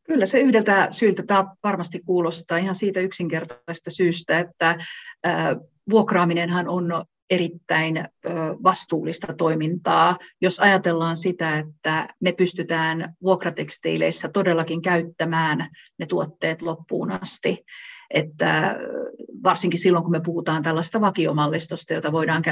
Kyllä 0.06 0.26
se 0.26 0.40
yhdeltä 0.40 0.88
syyltä 0.92 1.24
tämä 1.24 1.46
varmasti 1.64 2.00
kuulostaa 2.00 2.58
ihan 2.58 2.76
siitä 2.76 3.00
yksinkertaisesta 3.00 3.90
syystä, 3.90 4.40
että 4.40 4.78
vuokraaminenhan 5.90 6.70
on 6.70 7.06
erittäin 7.30 8.08
vastuullista 8.64 9.34
toimintaa, 9.38 10.18
jos 10.42 10.60
ajatellaan 10.60 11.16
sitä, 11.16 11.58
että 11.58 12.08
me 12.20 12.32
pystytään 12.32 13.16
vuokratekstiileissä 13.24 14.30
todellakin 14.30 14.82
käyttämään 14.82 15.70
ne 16.00 16.06
tuotteet 16.06 16.62
loppuun 16.62 17.12
asti 17.12 17.66
että 18.16 18.76
varsinkin 19.44 19.80
silloin, 19.80 20.04
kun 20.04 20.12
me 20.12 20.20
puhutaan 20.20 20.64
tällaista 20.64 21.02
vakiomallistosta, 21.02 21.94
jota 21.94 22.12
voidaan 22.12 22.44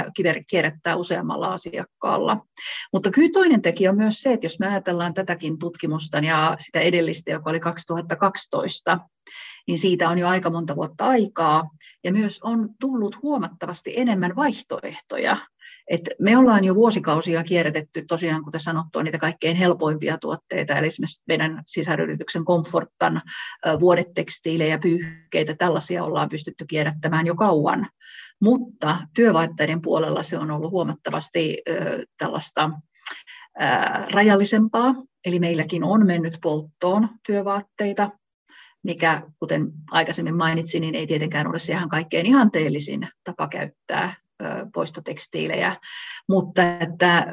kierrättää 0.50 0.96
useammalla 0.96 1.52
asiakkaalla. 1.52 2.46
Mutta 2.92 3.10
kyllä 3.10 3.30
toinen 3.32 3.62
tekijä 3.62 3.90
on 3.90 3.96
myös 3.96 4.20
se, 4.20 4.32
että 4.32 4.46
jos 4.46 4.58
me 4.58 4.66
ajatellaan 4.66 5.14
tätäkin 5.14 5.58
tutkimusta 5.58 6.18
ja 6.18 6.56
sitä 6.58 6.80
edellistä, 6.80 7.30
joka 7.30 7.50
oli 7.50 7.60
2012, 7.60 8.98
niin 9.66 9.78
siitä 9.78 10.08
on 10.08 10.18
jo 10.18 10.28
aika 10.28 10.50
monta 10.50 10.76
vuotta 10.76 11.04
aikaa, 11.06 11.70
ja 12.04 12.12
myös 12.12 12.40
on 12.42 12.68
tullut 12.80 13.22
huomattavasti 13.22 13.92
enemmän 13.96 14.36
vaihtoehtoja 14.36 15.36
et 15.88 16.00
me 16.20 16.36
ollaan 16.36 16.64
jo 16.64 16.74
vuosikausia 16.74 17.44
kierrätetty 17.44 18.04
tosiaan, 18.08 18.44
kuten 18.44 18.60
sanottua, 18.60 19.02
niitä 19.02 19.18
kaikkein 19.18 19.56
helpoimpia 19.56 20.18
tuotteita, 20.18 20.74
eli 20.74 20.86
esimerkiksi 20.86 21.22
meidän 21.28 21.62
sisäryrityksen 21.66 22.44
Comfortan 22.44 23.22
vuodetekstiilejä, 23.80 24.78
pyyhkeitä, 24.78 25.54
tällaisia 25.54 26.04
ollaan 26.04 26.28
pystytty 26.28 26.64
kierrättämään 26.66 27.26
jo 27.26 27.34
kauan. 27.34 27.86
Mutta 28.40 28.96
työvaatteiden 29.14 29.82
puolella 29.82 30.22
se 30.22 30.38
on 30.38 30.50
ollut 30.50 30.70
huomattavasti 30.70 31.62
tällaista 32.18 32.70
rajallisempaa, 34.12 34.94
eli 35.24 35.40
meilläkin 35.40 35.84
on 35.84 36.06
mennyt 36.06 36.38
polttoon 36.42 37.08
työvaatteita, 37.26 38.10
mikä, 38.82 39.22
kuten 39.38 39.72
aikaisemmin 39.90 40.36
mainitsin, 40.36 40.80
niin 40.80 40.94
ei 40.94 41.06
tietenkään 41.06 41.46
ole 41.46 41.58
se 41.58 41.72
ihan 41.72 41.88
kaikkein 41.88 42.26
ihanteellisin 42.26 43.08
tapa 43.24 43.48
käyttää 43.48 44.14
poistotekstiilejä, 44.74 45.76
mutta 46.28 46.62
että 46.80 47.26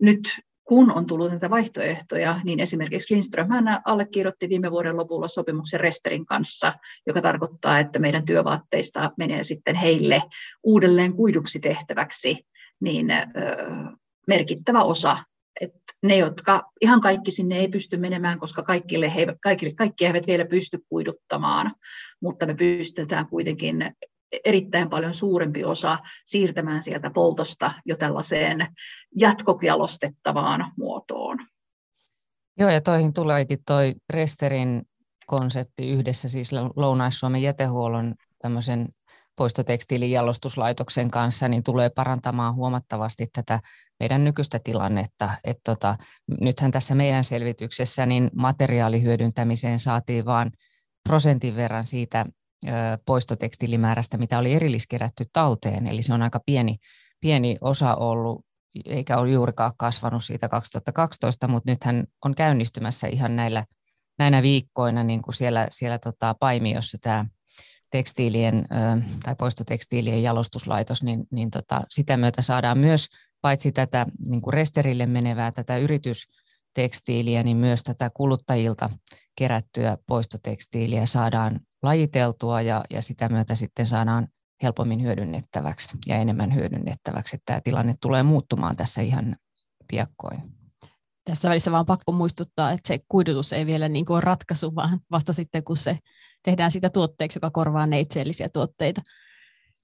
nyt 0.00 0.20
kun 0.64 0.92
on 0.92 1.06
tullut 1.06 1.30
näitä 1.30 1.50
vaihtoehtoja, 1.50 2.40
niin 2.44 2.60
esimerkiksi 2.60 3.14
Lindström 3.14 3.50
hän 3.50 3.80
allekirjoitti 3.84 4.48
viime 4.48 4.70
vuoden 4.70 4.96
lopulla 4.96 5.28
sopimuksen 5.28 5.80
Resterin 5.80 6.26
kanssa, 6.26 6.72
joka 7.06 7.22
tarkoittaa, 7.22 7.78
että 7.78 7.98
meidän 7.98 8.24
työvaatteista 8.24 9.10
menee 9.18 9.42
sitten 9.42 9.74
heille 9.74 10.22
uudelleen 10.62 11.14
kuiduksi 11.14 11.60
tehtäväksi 11.60 12.46
niin 12.80 13.06
merkittävä 14.26 14.82
osa. 14.82 15.18
Että 15.60 15.78
ne, 16.02 16.16
jotka 16.16 16.70
ihan 16.80 17.00
kaikki 17.00 17.30
sinne 17.30 17.58
ei 17.58 17.68
pysty 17.68 17.96
menemään, 17.96 18.38
koska 18.38 18.62
kaikille 18.62 19.14
he, 19.14 19.26
kaikille, 19.42 19.74
kaikki 19.74 20.06
eivät 20.06 20.26
vielä 20.26 20.44
pysty 20.44 20.78
kuiduttamaan, 20.88 21.74
mutta 22.22 22.46
me 22.46 22.54
pystytään 22.54 23.26
kuitenkin 23.26 23.94
erittäin 24.44 24.90
paljon 24.90 25.14
suurempi 25.14 25.64
osa 25.64 25.98
siirtämään 26.24 26.82
sieltä 26.82 27.10
poltosta 27.10 27.72
jo 27.84 27.96
tällaiseen 27.96 28.66
jatkojalostettavaan 29.16 30.72
muotoon. 30.76 31.38
Joo, 32.58 32.70
ja 32.70 32.80
toihin 32.80 33.12
tuleekin 33.12 33.58
toi 33.66 33.94
Resterin 34.12 34.82
konsepti 35.26 35.90
yhdessä 35.90 36.28
siis 36.28 36.50
Lounais-Suomen 36.76 37.42
jätehuollon 37.42 38.14
tämmöisen 38.42 38.88
poistotekstiilin 39.36 40.10
jalostuslaitoksen 40.10 41.10
kanssa, 41.10 41.48
niin 41.48 41.62
tulee 41.62 41.90
parantamaan 41.90 42.54
huomattavasti 42.54 43.26
tätä 43.32 43.60
meidän 44.00 44.24
nykyistä 44.24 44.60
tilannetta. 44.64 45.30
Et 45.44 45.58
tota, 45.64 45.96
nythän 46.40 46.70
tässä 46.70 46.94
meidän 46.94 47.24
selvityksessä 47.24 48.06
niin 48.06 48.30
materiaalihyödyntämiseen 48.34 49.80
saatiin 49.80 50.24
vain 50.24 50.52
prosentin 51.08 51.56
verran 51.56 51.86
siitä 51.86 52.26
poistotekstiilimäärästä, 53.06 54.18
mitä 54.18 54.38
oli 54.38 54.52
erilliskerätty 54.52 55.24
talteen. 55.32 55.86
Eli 55.86 56.02
se 56.02 56.14
on 56.14 56.22
aika 56.22 56.40
pieni, 56.46 56.76
pieni 57.20 57.56
osa 57.60 57.94
ollut, 57.94 58.44
eikä 58.86 59.18
ole 59.18 59.30
juurikaan 59.30 59.72
kasvanut 59.76 60.24
siitä 60.24 60.48
2012, 60.48 61.48
mutta 61.48 61.70
nythän 61.70 62.04
on 62.24 62.34
käynnistymässä 62.34 63.06
ihan 63.06 63.36
näillä, 63.36 63.64
näinä 64.18 64.42
viikkoina 64.42 65.04
niin 65.04 65.22
kuin 65.22 65.34
siellä, 65.34 65.66
siellä 65.70 65.98
tota 65.98 66.34
Paimiossa 66.40 66.98
tämä 67.00 67.24
tekstiilien 67.90 68.66
tai 69.22 69.34
poistotekstiilien 69.38 70.22
jalostuslaitos, 70.22 71.02
niin, 71.02 71.24
niin 71.30 71.50
tota, 71.50 71.80
sitä 71.90 72.16
myötä 72.16 72.42
saadaan 72.42 72.78
myös 72.78 73.08
paitsi 73.40 73.72
tätä 73.72 74.06
niin 74.28 74.42
kuin 74.42 74.54
resterille 74.54 75.06
menevää 75.06 75.52
tätä 75.52 75.76
yritystekstiiliä, 75.76 77.42
niin 77.42 77.56
myös 77.56 77.82
tätä 77.82 78.10
kuluttajilta 78.14 78.90
kerättyä 79.36 79.98
poistotekstiiliä 80.06 81.06
saadaan 81.06 81.60
lajiteltua 81.82 82.62
ja, 82.62 82.84
ja 82.90 83.02
sitä 83.02 83.28
myötä 83.28 83.54
sitten 83.54 83.86
saadaan 83.86 84.28
helpommin 84.62 85.02
hyödynnettäväksi 85.02 85.88
ja 86.06 86.16
enemmän 86.16 86.54
hyödynnettäväksi. 86.54 87.36
Että 87.36 87.44
tämä 87.46 87.60
tilanne 87.60 87.94
tulee 88.00 88.22
muuttumaan 88.22 88.76
tässä 88.76 89.02
ihan 89.02 89.36
piakkoin. 89.90 90.40
Tässä 91.24 91.48
välissä 91.48 91.72
vaan 91.72 91.86
pakko 91.86 92.12
muistuttaa, 92.12 92.70
että 92.70 92.88
se 92.88 92.98
kuidutus 93.08 93.52
ei 93.52 93.66
vielä 93.66 93.88
niin 93.88 94.04
kuin 94.04 94.14
ole 94.14 94.20
ratkaisu, 94.20 94.74
vaan 94.74 95.00
vasta 95.10 95.32
sitten 95.32 95.64
kun 95.64 95.76
se 95.76 95.98
tehdään 96.42 96.70
sitä 96.70 96.90
tuotteeksi, 96.90 97.36
joka 97.36 97.50
korvaa 97.50 97.86
neitseellisiä 97.86 98.48
tuotteita. 98.48 99.00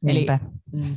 Niinpä. 0.03 0.39
Eli 0.73 0.83
mm, 0.83 0.97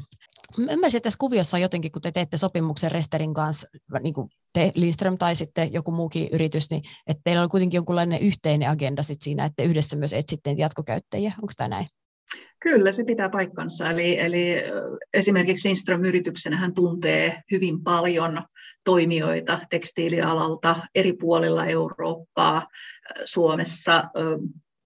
ymmärsin, 0.58 0.98
että 0.98 1.08
tässä 1.08 1.20
kuviossa 1.20 1.58
on 1.58 1.62
jotenkin, 1.62 1.92
kun 1.92 2.02
te 2.02 2.12
teette 2.12 2.38
sopimuksen 2.38 2.92
Resterin 2.92 3.34
kanssa, 3.34 3.70
niin 4.00 4.14
kuin 4.14 4.30
te 4.54 4.72
Lindström 4.76 5.18
tai 5.18 5.36
sitten 5.36 5.74
joku 5.74 5.92
muukin 5.92 6.30
yritys, 6.32 6.70
niin 6.70 6.82
että 7.08 7.22
teillä 7.24 7.44
on 7.44 7.50
kuitenkin 7.50 7.78
jonkunlainen 7.78 8.22
yhteinen 8.22 8.70
agenda 8.70 9.04
sit 9.04 9.22
siinä, 9.22 9.46
että 9.46 9.64
yhdessä 9.64 9.98
myös 9.98 10.14
etsitte 10.14 10.52
jatkokäyttäjiä. 10.52 11.34
Onko 11.42 11.54
tämä 11.58 11.68
näin? 11.68 11.86
Kyllä, 12.60 12.92
se 12.92 13.04
pitää 13.04 13.30
paikkansa. 13.30 13.90
Eli, 13.90 14.20
eli 14.20 14.56
esimerkiksi 15.14 15.68
Lindström-yrityksenä 15.68 16.58
hän 16.58 16.74
tuntee 16.74 17.42
hyvin 17.52 17.84
paljon 17.84 18.44
toimijoita 18.84 19.60
tekstiilialalta 19.70 20.76
eri 20.96 21.14
puolilla 21.14 21.66
Eurooppaa, 21.66 22.68
Suomessa, 23.26 24.04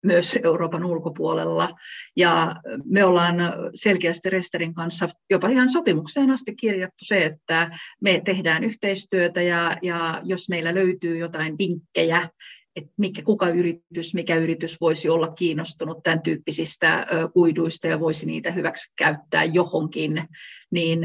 myös 0.04 0.40
Euroopan 0.44 0.86
ulkopuolella. 0.86 1.70
Ja 2.16 2.56
me 2.86 3.06
ollaan 3.06 3.36
selkeästi 3.74 4.30
Resterin 4.30 4.74
kanssa 4.74 5.10
jopa 5.30 5.50
ihan 5.50 5.70
sopimukseen 5.70 6.32
asti 6.32 6.56
kirjattu 6.56 7.06
se, 7.06 7.26
että 7.26 7.80
me 8.02 8.22
tehdään 8.26 8.64
yhteistyötä 8.64 9.42
ja, 9.42 9.78
ja 9.82 10.22
jos 10.24 10.50
meillä 10.50 10.76
löytyy 10.76 11.18
jotain 11.18 11.58
vinkkejä, 11.58 12.30
että 12.76 12.92
mikä, 12.98 13.22
kuka 13.22 13.50
yritys, 13.50 14.14
mikä 14.14 14.36
yritys 14.36 14.82
voisi 14.82 15.10
olla 15.10 15.28
kiinnostunut 15.28 16.04
tämän 16.04 16.22
tyyppisistä 16.22 17.08
kuiduista 17.34 17.88
ja 17.88 18.00
voisi 18.00 18.26
niitä 18.26 18.52
hyväksi 18.52 18.94
käyttää 18.98 19.44
johonkin, 19.44 20.28
niin 20.72 21.00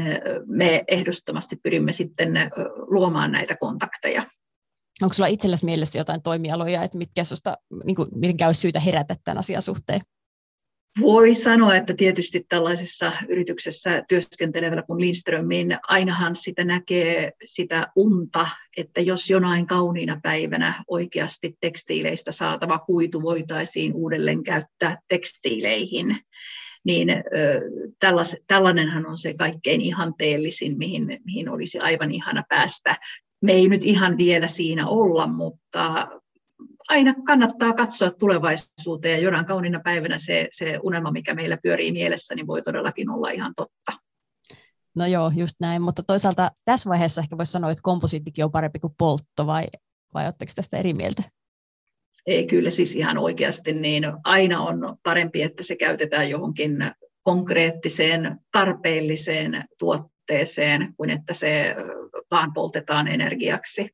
me 0.45 0.83
ehdottomasti 0.87 1.55
pyrimme 1.63 1.91
sitten 1.91 2.31
luomaan 2.87 3.31
näitä 3.31 3.55
kontakteja. 3.59 4.25
Onko 5.01 5.13
sulla 5.13 5.27
itsellesi 5.27 5.65
mielessä 5.65 5.99
jotain 5.99 6.21
toimialoja, 6.21 6.83
että 6.83 6.97
mitkä 6.97 7.23
susta, 7.23 7.57
niin 7.83 7.95
kuin, 7.95 8.09
mitkä 8.15 8.47
olisi 8.47 8.61
syytä 8.61 8.79
herätä 8.79 9.15
tämän 9.23 9.37
asian 9.37 9.61
suhteen? 9.61 10.01
Voi 11.01 11.33
sanoa, 11.35 11.75
että 11.75 11.93
tietysti 11.93 12.45
tällaisessa 12.49 13.11
yrityksessä 13.29 14.03
työskentelevällä 14.09 14.83
kuin 14.83 15.01
Lindströmin, 15.01 15.77
ainahan 15.87 16.35
sitä 16.35 16.63
näkee 16.63 17.31
sitä 17.43 17.87
unta, 17.95 18.47
että 18.77 19.01
jos 19.01 19.29
jonain 19.29 19.67
kauniina 19.67 20.19
päivänä 20.23 20.83
oikeasti 20.87 21.57
tekstiileistä 21.61 22.31
saatava 22.31 22.79
kuitu 22.79 23.21
voitaisiin 23.21 23.93
uudelleen 23.93 24.43
käyttää 24.43 24.97
tekstiileihin, 25.07 26.17
niin 26.83 27.09
tällainenhan 28.47 29.07
on 29.07 29.17
se 29.17 29.33
kaikkein 29.33 29.81
ihanteellisin, 29.81 30.77
mihin, 30.77 31.19
mihin 31.23 31.49
olisi 31.49 31.79
aivan 31.79 32.11
ihana 32.11 32.43
päästä. 32.49 32.97
Me 33.41 33.51
ei 33.51 33.67
nyt 33.67 33.85
ihan 33.85 34.17
vielä 34.17 34.47
siinä 34.47 34.87
olla, 34.87 35.27
mutta 35.27 36.07
aina 36.89 37.13
kannattaa 37.25 37.73
katsoa 37.73 38.11
tulevaisuuteen 38.11 39.13
ja 39.13 39.23
jonain 39.23 39.45
kauniina 39.45 39.79
päivänä 39.83 40.17
se, 40.17 40.47
se 40.51 40.79
unelma, 40.83 41.11
mikä 41.11 41.33
meillä 41.33 41.57
pyörii 41.63 41.91
mielessä, 41.91 42.35
niin 42.35 42.47
voi 42.47 42.61
todellakin 42.61 43.09
olla 43.09 43.29
ihan 43.29 43.53
totta. 43.55 43.91
No 44.95 45.05
joo, 45.05 45.31
just 45.35 45.55
näin, 45.59 45.81
mutta 45.81 46.03
toisaalta 46.03 46.51
tässä 46.65 46.89
vaiheessa 46.89 47.21
ehkä 47.21 47.37
voisi 47.37 47.51
sanoa, 47.51 47.71
että 47.71 47.81
komposiittikin 47.83 48.45
on 48.45 48.51
parempi 48.51 48.79
kuin 48.79 48.93
poltto, 48.97 49.47
vai, 49.47 49.63
vai 50.13 50.25
oletteko 50.25 50.51
tästä 50.55 50.77
eri 50.77 50.93
mieltä? 50.93 51.23
Ei, 52.25 52.47
kyllä 52.47 52.69
siis 52.69 52.95
ihan 52.95 53.17
oikeasti, 53.17 53.73
niin 53.73 54.03
aina 54.23 54.61
on 54.61 54.97
parempi, 55.03 55.41
että 55.41 55.63
se 55.63 55.75
käytetään 55.75 56.29
johonkin 56.29 56.77
konkreettiseen, 57.23 58.39
tarpeelliseen 58.51 59.65
tuotteeseen, 59.79 60.93
kuin 60.97 61.09
että 61.09 61.33
se 61.33 61.75
vaan 62.31 62.53
poltetaan 62.53 63.07
energiaksi. 63.07 63.89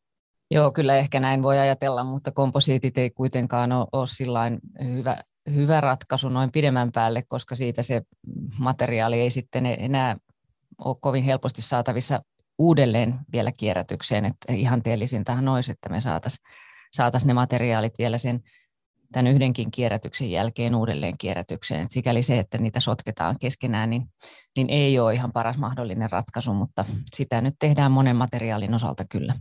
Joo, 0.52 0.72
kyllä 0.72 0.96
ehkä 0.96 1.20
näin 1.20 1.44
voi 1.44 1.60
ajatella, 1.60 2.04
mutta 2.04 2.32
komposiitit 2.32 2.98
ei 2.98 3.10
kuitenkaan 3.10 3.72
ole, 3.72 3.88
ole 3.92 4.60
hyvä, 4.84 5.18
hyvä 5.56 5.82
ratkaisu 5.82 6.30
noin 6.30 6.52
pidemmän 6.52 6.92
päälle, 6.92 7.24
koska 7.28 7.56
siitä 7.56 7.82
se 7.82 8.02
materiaali 8.60 9.20
ei 9.20 9.30
sitten 9.30 9.66
enää 9.66 10.18
ole 10.78 10.96
kovin 11.02 11.24
helposti 11.24 11.62
saatavissa 11.62 12.22
uudelleen 12.58 13.16
vielä 13.34 13.52
kierrätykseen. 13.60 14.26
Että 14.26 14.54
ihanteellisintahan 14.54 15.48
olisi, 15.48 15.72
että 15.72 15.90
me 15.90 16.00
saataisiin 16.00 16.48
saatais 16.94 17.26
ne 17.26 17.34
materiaalit 17.34 17.94
vielä 17.98 18.18
sen 18.18 18.42
tämän 19.14 19.32
yhdenkin 19.32 19.72
kierrätyksen 19.72 20.32
jälkeen 20.32 20.76
uudelleen 20.76 21.18
kierrätykseen. 21.18 21.90
Sikäli 21.90 22.24
se, 22.24 22.40
että 22.40 22.58
niitä 22.58 22.80
sotketaan 22.80 23.36
keskenään, 23.40 23.90
niin, 23.90 24.04
niin 24.58 24.70
ei 24.70 25.00
ole 25.00 25.14
ihan 25.14 25.32
paras 25.32 25.58
mahdollinen 25.58 26.12
ratkaisu, 26.12 26.54
mutta 26.54 26.86
sitä 27.14 27.42
nyt 27.42 27.56
tehdään 27.60 27.92
monen 27.92 28.16
materiaalin 28.16 28.74
osalta 28.74 29.06
kyllä. 29.06 29.36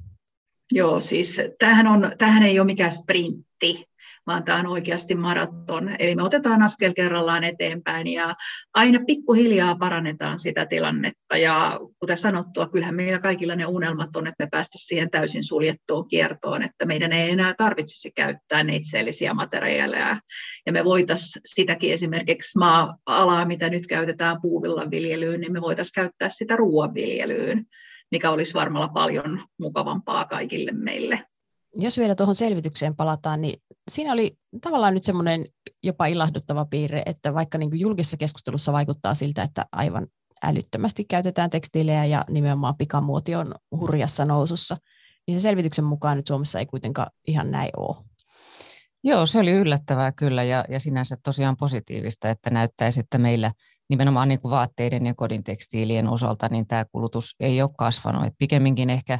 Joo, 0.72 1.00
siis 1.00 1.40
tämähän, 1.58 1.86
on, 1.86 2.12
tämähän 2.18 2.42
ei 2.42 2.60
ole 2.60 2.66
mikään 2.66 2.92
sprintti, 2.92 3.86
vaan 4.26 4.44
tämä 4.44 4.58
on 4.58 4.66
oikeasti 4.66 5.14
maraton. 5.14 5.96
Eli 5.98 6.14
me 6.14 6.22
otetaan 6.22 6.62
askel 6.62 6.92
kerrallaan 6.96 7.44
eteenpäin 7.44 8.06
ja 8.06 8.34
aina 8.74 9.00
pikkuhiljaa 9.06 9.74
parannetaan 9.74 10.38
sitä 10.38 10.66
tilannetta. 10.66 11.36
Ja 11.36 11.80
kuten 11.98 12.16
sanottua, 12.16 12.68
kyllähän 12.68 12.94
meillä 12.94 13.18
kaikilla 13.18 13.56
ne 13.56 13.66
unelmat 13.66 14.16
on, 14.16 14.26
että 14.26 14.44
me 14.44 14.48
päästä 14.50 14.78
siihen 14.78 15.10
täysin 15.10 15.44
suljettuun 15.44 16.08
kiertoon, 16.08 16.62
että 16.62 16.84
meidän 16.84 17.12
ei 17.12 17.30
enää 17.30 17.54
tarvitsisi 17.58 18.12
käyttää 18.16 18.64
neitseellisiä 18.64 19.34
materiaaleja. 19.34 20.20
Ja 20.66 20.72
me 20.72 20.84
voitaisiin 20.84 21.42
sitäkin 21.44 21.92
esimerkiksi 21.92 22.58
maa-alaa, 22.58 23.44
mitä 23.44 23.70
nyt 23.70 23.86
käytetään 23.86 24.40
puuvillan 24.42 24.90
viljelyyn, 24.90 25.40
niin 25.40 25.52
me 25.52 25.60
voitaisiin 25.60 25.94
käyttää 25.94 26.28
sitä 26.28 26.56
ruoanviljelyyn 26.56 27.66
mikä 28.12 28.30
olisi 28.30 28.54
varmalla 28.54 28.88
paljon 28.88 29.42
mukavampaa 29.58 30.24
kaikille 30.24 30.72
meille. 30.72 31.26
Jos 31.74 31.98
vielä 31.98 32.14
tuohon 32.14 32.36
selvitykseen 32.36 32.96
palataan, 32.96 33.40
niin 33.40 33.62
siinä 33.90 34.12
oli 34.12 34.36
tavallaan 34.60 34.94
nyt 34.94 35.04
semmoinen 35.04 35.46
jopa 35.82 36.06
ilahduttava 36.06 36.64
piirre, 36.64 37.02
että 37.06 37.34
vaikka 37.34 37.58
niin 37.58 37.80
julkisessa 37.80 38.16
keskustelussa 38.16 38.72
vaikuttaa 38.72 39.14
siltä, 39.14 39.42
että 39.42 39.66
aivan 39.72 40.06
älyttömästi 40.42 41.04
käytetään 41.04 41.50
tekstiilejä 41.50 42.04
ja 42.04 42.24
nimenomaan 42.30 42.76
pikamuoti 42.76 43.34
on 43.34 43.54
hurjassa 43.70 44.24
nousussa, 44.24 44.76
niin 45.26 45.40
se 45.40 45.42
selvityksen 45.42 45.84
mukaan 45.84 46.16
nyt 46.16 46.26
Suomessa 46.26 46.58
ei 46.58 46.66
kuitenkaan 46.66 47.10
ihan 47.26 47.50
näin 47.50 47.70
ole. 47.76 47.96
Joo, 49.04 49.26
se 49.26 49.38
oli 49.38 49.50
yllättävää 49.50 50.12
kyllä 50.12 50.42
ja, 50.42 50.64
ja 50.68 50.80
sinänsä 50.80 51.16
tosiaan 51.24 51.56
positiivista, 51.56 52.30
että 52.30 52.50
näyttäisi, 52.50 53.00
että 53.00 53.18
meillä 53.18 53.52
nimenomaan 53.88 54.28
niin 54.28 54.40
kuin 54.40 54.50
vaatteiden 54.50 55.06
ja 55.06 55.14
kodin 55.14 55.44
tekstiilien 55.44 56.08
osalta 56.08 56.48
niin 56.48 56.66
tämä 56.66 56.84
kulutus 56.92 57.36
ei 57.40 57.62
ole 57.62 57.70
kasvanut. 57.78 58.26
Et 58.26 58.34
pikemminkin 58.38 58.90
ehkä 58.90 59.18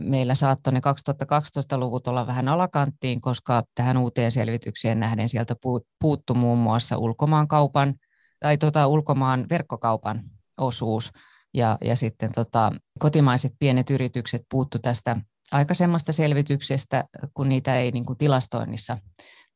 meillä 0.00 0.34
saattoi 0.34 0.72
ne 0.72 0.80
2012-luvut 0.80 2.08
olla 2.08 2.26
vähän 2.26 2.48
alakanttiin, 2.48 3.20
koska 3.20 3.62
tähän 3.74 3.96
uuteen 3.96 4.30
selvitykseen 4.30 5.00
nähden 5.00 5.28
sieltä 5.28 5.54
puuttu 6.00 6.34
muun 6.34 6.58
muassa 6.58 6.98
ulkomaankaupan 6.98 7.94
tai 8.40 8.58
tota, 8.58 8.86
ulkomaan 8.86 9.46
verkkokaupan 9.50 10.20
osuus. 10.58 11.12
Ja, 11.54 11.78
ja 11.84 11.96
sitten 11.96 12.32
tota, 12.32 12.72
kotimaiset 12.98 13.52
pienet 13.58 13.90
yritykset 13.90 14.42
puuttu 14.50 14.78
tästä 14.78 15.16
aikaisemmasta 15.52 16.12
selvityksestä, 16.12 17.04
kun 17.34 17.48
niitä 17.48 17.78
ei 17.78 17.90
niin 17.90 18.06
kuin 18.06 18.18
tilastoinnissa 18.18 18.98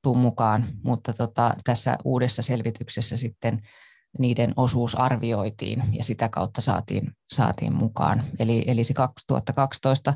tule 0.03 0.19
mukaan, 0.19 0.69
mutta 0.85 1.13
tota, 1.13 1.55
tässä 1.65 1.99
uudessa 2.05 2.43
selvityksessä 2.43 3.17
sitten 3.17 3.61
niiden 4.19 4.53
osuus 4.57 4.95
arvioitiin 4.95 5.83
ja 5.93 6.05
sitä 6.05 6.29
kautta 6.29 6.61
saatiin, 6.61 7.13
saatiin 7.33 7.75
mukaan. 7.75 8.25
Eli, 8.39 8.65
eli 8.67 8.85
se 8.85 8.95
2012 8.95 10.15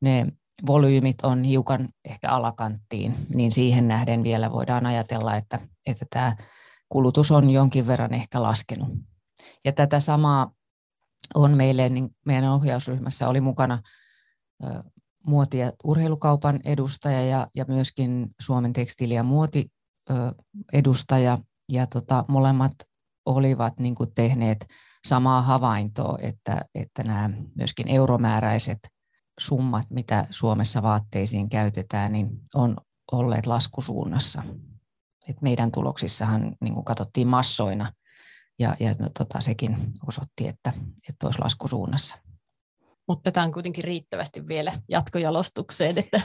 ne 0.00 0.26
volyymit 0.66 1.16
on 1.22 1.44
hiukan 1.44 1.88
ehkä 2.04 2.30
alakanttiin, 2.30 3.14
niin 3.34 3.52
siihen 3.52 3.88
nähden 3.88 4.22
vielä 4.22 4.52
voidaan 4.52 4.86
ajatella, 4.86 5.36
että, 5.36 5.58
että 5.86 6.06
tämä 6.10 6.36
kulutus 6.88 7.32
on 7.32 7.50
jonkin 7.50 7.86
verran 7.86 8.14
ehkä 8.14 8.42
laskenut. 8.42 8.88
Ja 9.64 9.72
tätä 9.72 10.00
samaa 10.00 10.52
on 11.34 11.56
meille, 11.56 11.88
niin 11.88 12.10
meidän 12.26 12.52
ohjausryhmässä 12.52 13.28
oli 13.28 13.40
mukana 13.40 13.82
muoti- 15.26 15.58
ja 15.58 15.72
urheilukaupan 15.84 16.60
edustaja 16.64 17.22
ja, 17.22 17.46
ja 17.54 17.64
myöskin 17.68 18.28
Suomen 18.40 18.72
tekstiili- 18.72 19.14
ja 19.14 19.22
muoti 19.22 19.72
edustaja, 20.72 21.38
ja 21.72 21.86
tota, 21.86 22.24
molemmat 22.28 22.72
olivat 23.26 23.78
niin 23.78 23.94
kuin 23.94 24.14
tehneet 24.14 24.66
samaa 25.06 25.42
havaintoa, 25.42 26.18
että, 26.22 26.64
että 26.74 27.02
nämä 27.02 27.30
myöskin 27.54 27.88
euromääräiset 27.88 28.78
summat, 29.40 29.86
mitä 29.90 30.26
Suomessa 30.30 30.82
vaatteisiin 30.82 31.48
käytetään, 31.48 32.12
niin 32.12 32.28
on 32.54 32.76
olleet 33.12 33.46
laskusuunnassa. 33.46 34.42
Et 35.28 35.42
meidän 35.42 35.72
tuloksissahan 35.72 36.56
niin 36.60 36.74
kuin 36.74 36.84
katsottiin 36.84 37.26
massoina 37.26 37.92
ja, 38.58 38.76
ja 38.80 38.94
no, 38.98 39.10
tota, 39.18 39.40
sekin 39.40 39.92
osoitti, 40.08 40.48
että, 40.48 40.72
että 41.08 41.26
olisi 41.26 41.42
laskusuunnassa. 41.42 42.18
Mutta 43.08 43.32
tämä 43.32 43.46
on 43.46 43.52
kuitenkin 43.52 43.84
riittävästi 43.84 44.48
vielä 44.48 44.72
jatkojalostukseen, 44.88 45.98
että 45.98 46.20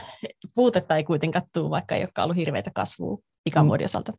puutetta 0.54 0.96
ei 0.96 1.04
kuitenkaan 1.04 1.44
tule, 1.54 1.70
vaikka 1.70 1.94
ei 1.94 2.02
olekaan 2.02 2.24
ollut 2.24 2.36
hirveätä 2.36 2.70
kasvua 2.74 3.18
pikamuodin 3.44 3.84
osalta. 3.84 4.12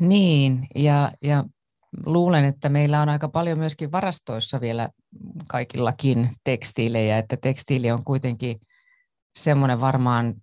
Niin, 0.00 0.66
ja, 0.74 1.12
ja 1.22 1.44
luulen, 2.06 2.44
että 2.44 2.68
meillä 2.68 3.02
on 3.02 3.08
aika 3.08 3.28
paljon 3.28 3.58
myöskin 3.58 3.92
varastoissa 3.92 4.60
vielä 4.60 4.88
kaikillakin 5.48 6.30
tekstiilejä, 6.44 7.18
että 7.18 7.36
tekstiili 7.36 7.90
on 7.90 8.04
kuitenkin 8.04 8.60
semmoinen 9.38 9.80
varmaan 9.80 10.34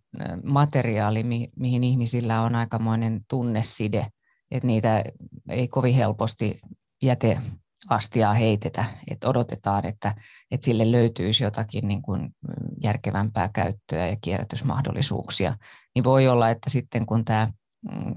materiaali, 0.44 1.24
mi- 1.24 1.50
mihin 1.56 1.84
ihmisillä 1.84 2.42
on 2.42 2.56
aikamoinen 2.56 3.22
tunneside, 3.30 4.08
että 4.52 4.68
niitä 4.68 5.04
ei 5.50 5.68
kovin 5.68 5.96
helposti 5.96 6.60
jäteastiaa 7.02 8.34
heitetä, 8.34 8.86
että 9.12 9.30
odotetaan, 9.30 9.86
että, 9.86 10.16
että 10.52 10.66
sille 10.66 10.92
löytyisi 10.92 11.44
jotakin 11.44 11.88
niin 11.88 12.02
kuin 12.02 12.36
järkevämpää 12.84 13.50
käyttöä 13.54 14.08
ja 14.08 14.18
kierrätysmahdollisuuksia. 14.22 15.56
Niin 15.96 16.04
voi 16.04 16.28
olla, 16.28 16.50
että 16.50 16.70
sitten 16.70 17.06
kun 17.06 17.26
tämä 17.26 17.52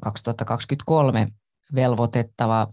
2023 0.02 1.24
mm, 1.24 1.30
velvoitettava 1.74 2.68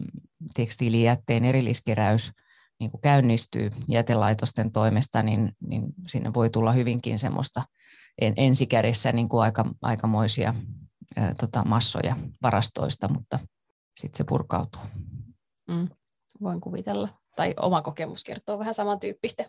tekstiilijätteen 0.53 1.45
erilliskeräys 1.45 2.31
niin 2.79 2.91
kuin 2.91 3.01
käynnistyy 3.01 3.69
jätelaitosten 3.87 4.71
toimesta, 4.71 5.23
niin, 5.23 5.51
niin 5.59 5.83
sinne 6.07 6.33
voi 6.33 6.49
tulla 6.49 6.71
hyvinkin 6.71 7.19
semmoista 7.19 7.63
en, 8.21 8.33
ensikädessä 8.37 9.11
niin 9.11 9.29
kuin 9.29 9.43
aika, 9.43 9.65
aikamoisia 9.81 10.53
ää, 11.17 11.33
tota, 11.39 11.63
massoja 11.65 12.15
varastoista, 12.43 13.07
mutta 13.07 13.39
sitten 13.97 14.17
se 14.17 14.23
purkautuu. 14.23 14.81
Mm, 15.69 15.87
voin 16.41 16.61
kuvitella. 16.61 17.09
Tai 17.35 17.53
oma 17.59 17.81
kokemus 17.81 18.23
kertoo 18.23 18.59
vähän 18.59 18.73
samantyyppistä. 18.73 19.45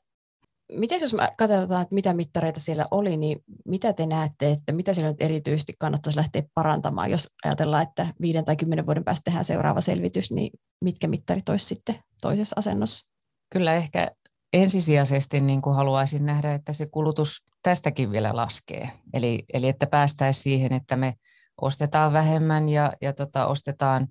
Miten 0.72 1.00
jos 1.00 1.16
katsotaan, 1.38 1.82
että 1.82 1.94
mitä 1.94 2.14
mittareita 2.14 2.60
siellä 2.60 2.86
oli, 2.90 3.16
niin 3.16 3.44
mitä 3.64 3.92
te 3.92 4.06
näette, 4.06 4.50
että 4.50 4.72
mitä 4.72 4.94
siellä 4.94 5.10
nyt 5.10 5.22
erityisesti 5.22 5.72
kannattaisi 5.78 6.18
lähteä 6.18 6.42
parantamaan, 6.54 7.10
jos 7.10 7.28
ajatellaan, 7.44 7.82
että 7.82 8.06
viiden 8.20 8.44
tai 8.44 8.56
kymmenen 8.56 8.86
vuoden 8.86 9.04
päästä 9.04 9.22
tehdään 9.24 9.44
seuraava 9.44 9.80
selvitys, 9.80 10.30
niin 10.30 10.50
mitkä 10.80 11.08
mittarit 11.08 11.48
olisi 11.48 11.66
sitten 11.66 11.96
toisessa 12.22 12.54
asennossa? 12.58 13.08
Kyllä 13.50 13.74
ehkä 13.74 14.10
ensisijaisesti 14.52 15.40
niin 15.40 15.62
kuin 15.62 15.76
haluaisin 15.76 16.26
nähdä, 16.26 16.54
että 16.54 16.72
se 16.72 16.86
kulutus 16.86 17.44
tästäkin 17.62 18.10
vielä 18.10 18.36
laskee. 18.36 18.90
Eli, 19.12 19.44
eli 19.52 19.68
että 19.68 19.86
päästäisiin 19.86 20.42
siihen, 20.42 20.72
että 20.72 20.96
me 20.96 21.14
ostetaan 21.60 22.12
vähemmän 22.12 22.68
ja, 22.68 22.92
ja 23.00 23.12
tota, 23.12 23.46
ostetaan 23.46 24.08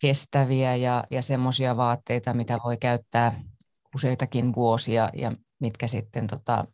kestäviä 0.00 0.76
ja, 0.76 1.04
ja 1.10 1.22
semmoisia 1.22 1.76
vaatteita, 1.76 2.34
mitä 2.34 2.58
voi 2.64 2.76
käyttää 2.76 3.40
useitakin 3.94 4.54
vuosia 4.54 5.10
ja 5.16 5.32
mitkä 5.60 5.86
sitten 5.86 6.26
tota, 6.26 6.64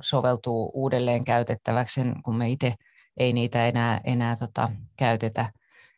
soveltuu 0.00 0.70
uudelleen 0.74 1.24
käytettäväksi, 1.24 2.00
kun 2.24 2.36
me 2.36 2.50
itse 2.50 2.74
ei 3.16 3.32
niitä 3.32 3.66
enää, 3.66 4.00
enää 4.04 4.36
tota, 4.36 4.68
käytetä. 4.96 5.52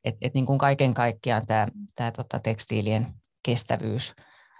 Et, 0.04 0.16
et 0.20 0.34
niin 0.34 0.46
kuin 0.46 0.58
kaiken 0.58 0.94
kaikkiaan 0.94 1.46
tämä, 1.46 1.68
tämä 1.94 2.12
tota, 2.12 2.38
tekstiilien 2.38 3.06
kestävyys 3.42 4.14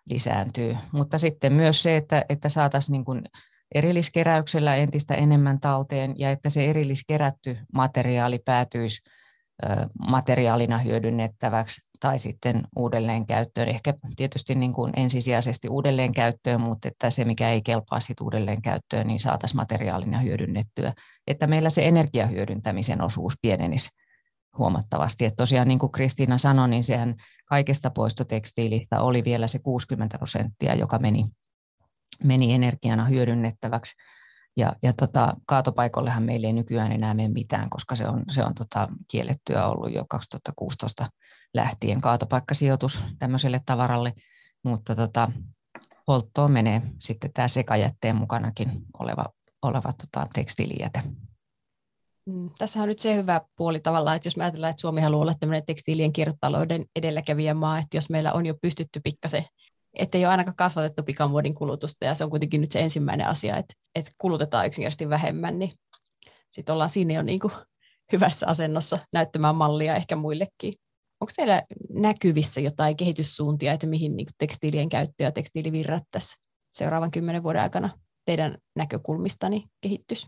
lisääntyy. 0.07 0.77
Mutta 0.93 1.19
sitten 1.19 1.53
myös 1.53 1.83
se, 1.83 1.97
että, 1.97 2.25
että 2.29 2.49
saataisiin 2.49 3.05
niin 3.07 3.23
erilliskeräyksellä 3.75 4.77
entistä 4.77 5.15
enemmän 5.15 5.61
talteen 5.61 6.15
ja 6.19 6.31
että 6.31 6.51
se 6.51 6.71
erilliskerätty 6.71 7.59
materiaali 7.73 8.39
päätyisi 8.45 9.03
materiaalina 10.09 10.79
hyödynnettäväksi 10.79 11.90
tai 12.01 12.19
sitten 12.19 12.63
uudelleen 12.77 13.27
käyttöön. 13.27 13.69
Ehkä 13.69 13.95
tietysti 14.17 14.55
niin 14.55 14.73
kuin 14.73 14.93
ensisijaisesti 14.97 15.69
uudelleen 15.69 16.13
käyttöön, 16.13 16.61
mutta 16.61 16.89
että 16.89 17.11
se, 17.11 17.25
mikä 17.25 17.51
ei 17.51 17.63
kelpaa 17.63 18.01
sitten 18.01 18.25
uudelleen 18.25 18.63
käyttöön, 18.63 19.07
niin 19.07 19.21
saataisiin 19.21 19.57
materiaalina 19.57 20.19
hyödynnettyä. 20.19 20.93
Että 21.27 21.47
meillä 21.47 21.71
se 21.71 21.89
energiahyödyntämisen 21.89 23.03
osuus 23.03 23.35
pienenisi 23.43 23.91
huomattavasti. 24.59 25.25
Että 25.25 25.37
tosiaan 25.37 25.69
niin 25.69 25.79
kuin 25.79 25.93
Kristiina 25.93 26.39
sanoi, 26.39 26.69
niin 26.69 26.85
sehän 26.85 27.15
kaikesta 27.45 27.91
poistotekstiilistä 27.91 29.01
oli 29.01 29.25
vielä 29.25 29.49
se 29.49 29.59
60 29.59 30.19
prosenttia, 30.19 30.75
joka 30.75 30.99
meni, 30.99 31.27
meni 32.25 32.55
energiana 32.55 33.05
hyödynnettäväksi. 33.05 33.95
Ja, 34.57 34.73
ja 34.83 34.93
tota, 34.93 35.35
kaatopaikollehan 35.47 36.23
meillä 36.23 36.47
ei 36.47 36.53
nykyään 36.53 36.93
enää 36.93 37.15
mene 37.15 37.29
mitään, 37.29 37.71
koska 37.71 37.97
se 37.97 38.09
on, 38.09 38.25
se 38.31 38.45
on 38.45 38.55
tota, 38.55 38.89
kiellettyä 39.11 39.67
ollut 39.67 39.95
jo 39.95 40.05
2016 40.09 41.07
lähtien 41.55 42.01
kaatopaikkasijoitus 42.01 43.03
tämmöiselle 43.19 43.61
tavaralle, 43.67 44.13
mutta 44.65 44.97
tota, 44.97 45.33
polttoon 46.07 46.53
menee 46.53 46.83
sitten 46.99 47.33
tämä 47.33 47.49
sekajätteen 47.49 48.17
mukanakin 48.17 48.71
oleva, 48.99 49.25
oleva 49.63 49.93
tota, 49.93 50.27
tekstiilijäte. 50.35 51.03
Mm, 52.27 52.51
tässä 52.59 52.83
on 52.83 52.89
nyt 52.89 52.99
se 52.99 53.17
hyvä 53.17 53.41
puoli 53.57 53.81
tavallaan, 53.81 54.17
että 54.17 54.27
jos 54.27 54.37
me 54.37 54.45
ajatellaan, 54.45 54.71
että 54.71 54.81
Suomi 54.81 55.01
haluaa 55.01 55.23
olla 55.23 55.35
tämmöinen 55.41 55.67
tekstiilien 55.67 56.13
kiertotalouden 56.13 56.85
edelläkävijä 56.97 57.55
maa, 57.55 57.79
että 57.79 57.97
jos 57.97 58.11
meillä 58.11 58.33
on 58.33 58.47
jo 58.47 58.55
pystytty 58.63 59.01
pikkasen, 59.05 59.45
että 59.95 60.19
ei 60.19 60.25
ole 60.25 60.31
ainakaan 60.31 60.57
kasvatettu 60.57 61.03
pikamuodin 61.03 61.55
kulutusta, 61.55 62.05
ja 62.05 62.15
se 62.15 62.25
on 62.25 62.31
kuitenkin 62.31 62.61
nyt 62.61 62.73
se 62.73 62.81
ensimmäinen 62.81 63.27
asia, 63.27 63.57
että, 63.57 63.75
että 63.95 64.11
kulutetaan 64.19 64.67
yksinkertaisesti 64.67 65.09
vähemmän, 65.09 65.59
niin 65.59 65.71
sitten 66.51 66.73
ollaan 66.73 66.91
siinä 66.91 67.15
jo 67.15 67.23
niin 67.23 67.41
kuin 67.41 67.53
hyvässä 68.13 68.47
asennossa 68.47 68.99
näyttämään 69.13 69.57
mallia 69.57 69.95
ehkä 69.95 70.17
muillekin. 70.17 70.75
Onko 71.21 71.33
teillä 71.37 71.63
näkyvissä 71.91 72.61
jotain 72.61 72.97
kehityssuuntia, 72.97 73.73
että 73.73 73.87
mihin 73.87 74.17
niin 74.17 74.27
tekstiilien 74.39 74.89
käyttö 74.89 75.25
ja 75.25 75.33
tekstiilivirrat 75.33 76.03
tässä 76.11 76.37
seuraavan 76.71 77.11
kymmenen 77.11 77.43
vuoden 77.43 77.63
aikana 77.63 77.91
teidän 78.25 78.55
näkökulmistani 78.77 79.65
kehittyisi? 79.81 80.27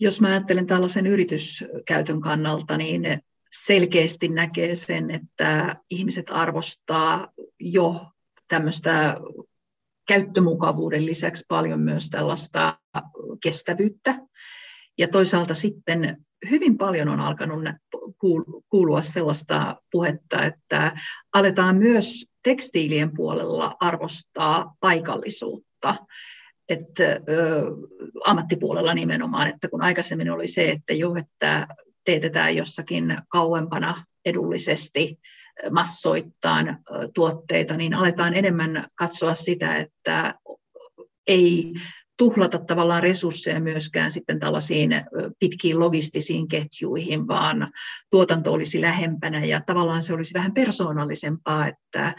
Jos 0.00 0.20
mä 0.20 0.28
ajattelen 0.28 0.66
tällaisen 0.66 1.06
yrityskäytön 1.06 2.20
kannalta, 2.20 2.76
niin 2.76 3.02
selkeästi 3.66 4.28
näkee 4.28 4.74
sen, 4.74 5.10
että 5.10 5.76
ihmiset 5.90 6.26
arvostaa 6.30 7.28
jo 7.60 8.06
tämmöistä 8.48 9.16
käyttömukavuuden 10.08 11.06
lisäksi 11.06 11.44
paljon 11.48 11.80
myös 11.80 12.10
tällaista 12.10 12.78
kestävyyttä. 13.42 14.18
Ja 14.98 15.08
toisaalta 15.08 15.54
sitten 15.54 16.16
hyvin 16.50 16.78
paljon 16.78 17.08
on 17.08 17.20
alkanut 17.20 17.64
kuulua 18.68 19.02
sellaista 19.02 19.76
puhetta, 19.90 20.44
että 20.44 20.92
aletaan 21.32 21.76
myös 21.76 22.26
tekstiilien 22.42 23.14
puolella 23.14 23.76
arvostaa 23.80 24.74
paikallisuutta 24.80 25.94
että 26.68 27.04
ö, 27.04 27.62
ammattipuolella 28.24 28.94
nimenomaan, 28.94 29.48
että 29.48 29.68
kun 29.68 29.82
aikaisemmin 29.82 30.30
oli 30.30 30.48
se, 30.48 30.70
että 30.70 30.92
jo, 30.92 31.14
että 31.14 31.66
teetetään 32.04 32.56
jossakin 32.56 33.18
kauempana 33.28 34.04
edullisesti 34.24 35.18
massoittaan 35.70 36.78
tuotteita, 37.14 37.76
niin 37.76 37.94
aletaan 37.94 38.34
enemmän 38.34 38.86
katsoa 38.94 39.34
sitä, 39.34 39.76
että 39.76 40.34
ei 41.26 41.72
tuhlata 42.18 42.58
tavallaan 42.58 43.02
resursseja 43.02 43.60
myöskään 43.60 44.10
sitten 44.10 44.40
tällaisiin 44.40 44.90
pitkiin 45.38 45.80
logistisiin 45.80 46.48
ketjuihin, 46.48 47.28
vaan 47.28 47.72
tuotanto 48.10 48.52
olisi 48.52 48.80
lähempänä 48.80 49.44
ja 49.44 49.62
tavallaan 49.66 50.02
se 50.02 50.14
olisi 50.14 50.34
vähän 50.34 50.54
persoonallisempaa, 50.54 51.66
että 51.66 52.14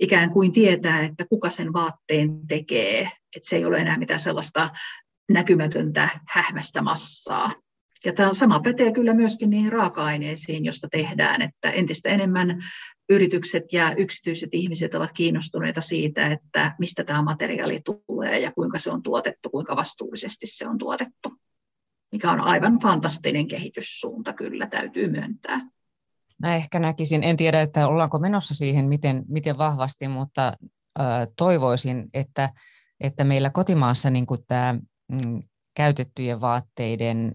ikään 0.00 0.30
kuin 0.30 0.52
tietää, 0.52 1.00
että 1.00 1.24
kuka 1.28 1.50
sen 1.50 1.72
vaatteen 1.72 2.46
tekee, 2.48 3.00
että 3.36 3.48
se 3.48 3.56
ei 3.56 3.64
ole 3.64 3.78
enää 3.78 3.98
mitään 3.98 4.20
sellaista 4.20 4.70
näkymätöntä 5.30 6.08
hähmästä 6.28 6.82
massaa. 6.82 7.52
Ja 8.04 8.12
tämä 8.12 8.34
sama 8.34 8.60
pätee 8.60 8.92
kyllä 8.92 9.14
myöskin 9.14 9.50
niihin 9.50 9.72
raaka-aineisiin, 9.72 10.64
joista 10.64 10.88
tehdään, 10.90 11.42
että 11.42 11.70
entistä 11.70 12.08
enemmän 12.08 12.62
yritykset 13.08 13.72
ja 13.72 13.94
yksityiset 13.94 14.48
ihmiset 14.52 14.94
ovat 14.94 15.12
kiinnostuneita 15.12 15.80
siitä, 15.80 16.26
että 16.26 16.74
mistä 16.78 17.04
tämä 17.04 17.22
materiaali 17.22 17.80
tulee 17.84 18.38
ja 18.38 18.52
kuinka 18.52 18.78
se 18.78 18.90
on 18.90 19.02
tuotettu, 19.02 19.50
kuinka 19.50 19.76
vastuullisesti 19.76 20.46
se 20.46 20.68
on 20.68 20.78
tuotettu, 20.78 21.32
mikä 22.12 22.30
on 22.30 22.40
aivan 22.40 22.78
fantastinen 22.82 23.48
kehityssuunta 23.48 24.32
kyllä, 24.32 24.66
täytyy 24.66 25.10
myöntää. 25.10 25.60
Mä 26.38 26.56
ehkä 26.56 26.78
näkisin, 26.78 27.24
en 27.24 27.36
tiedä, 27.36 27.60
että 27.60 27.88
ollaanko 27.88 28.18
menossa 28.18 28.54
siihen, 28.54 28.84
miten, 28.84 29.24
miten 29.28 29.58
vahvasti, 29.58 30.08
mutta 30.08 30.56
toivoisin, 31.36 32.08
että, 32.14 32.50
että 33.00 33.24
meillä 33.24 33.50
kotimaassa 33.50 34.10
niin 34.10 34.26
tämä 34.46 34.78
mm, 35.08 35.42
käytettyjen 35.74 36.40
vaatteiden 36.40 37.34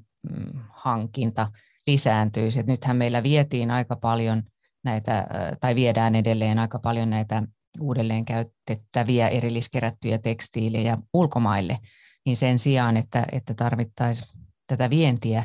hankinta 0.69 1.51
lisääntyisi. 1.88 2.59
Et 2.59 2.67
nythän 2.67 2.97
meillä 2.97 3.23
vietiin 3.23 3.71
aika 3.71 3.95
paljon 3.95 4.43
näitä, 4.83 5.27
tai 5.62 5.75
viedään 5.75 6.15
edelleen 6.15 6.59
aika 6.59 6.79
paljon 6.79 7.09
näitä 7.09 7.43
uudelleen 7.81 8.25
käytettäviä 8.25 9.27
erilliskerättyjä 9.27 10.17
tekstiilejä 10.17 10.97
ulkomaille, 11.13 11.79
niin 12.25 12.38
sen 12.38 12.59
sijaan, 12.59 12.97
että, 12.97 13.25
että 13.31 13.53
tarvittaisiin 13.53 14.39
tätä 14.67 14.89
vientiä 14.89 15.43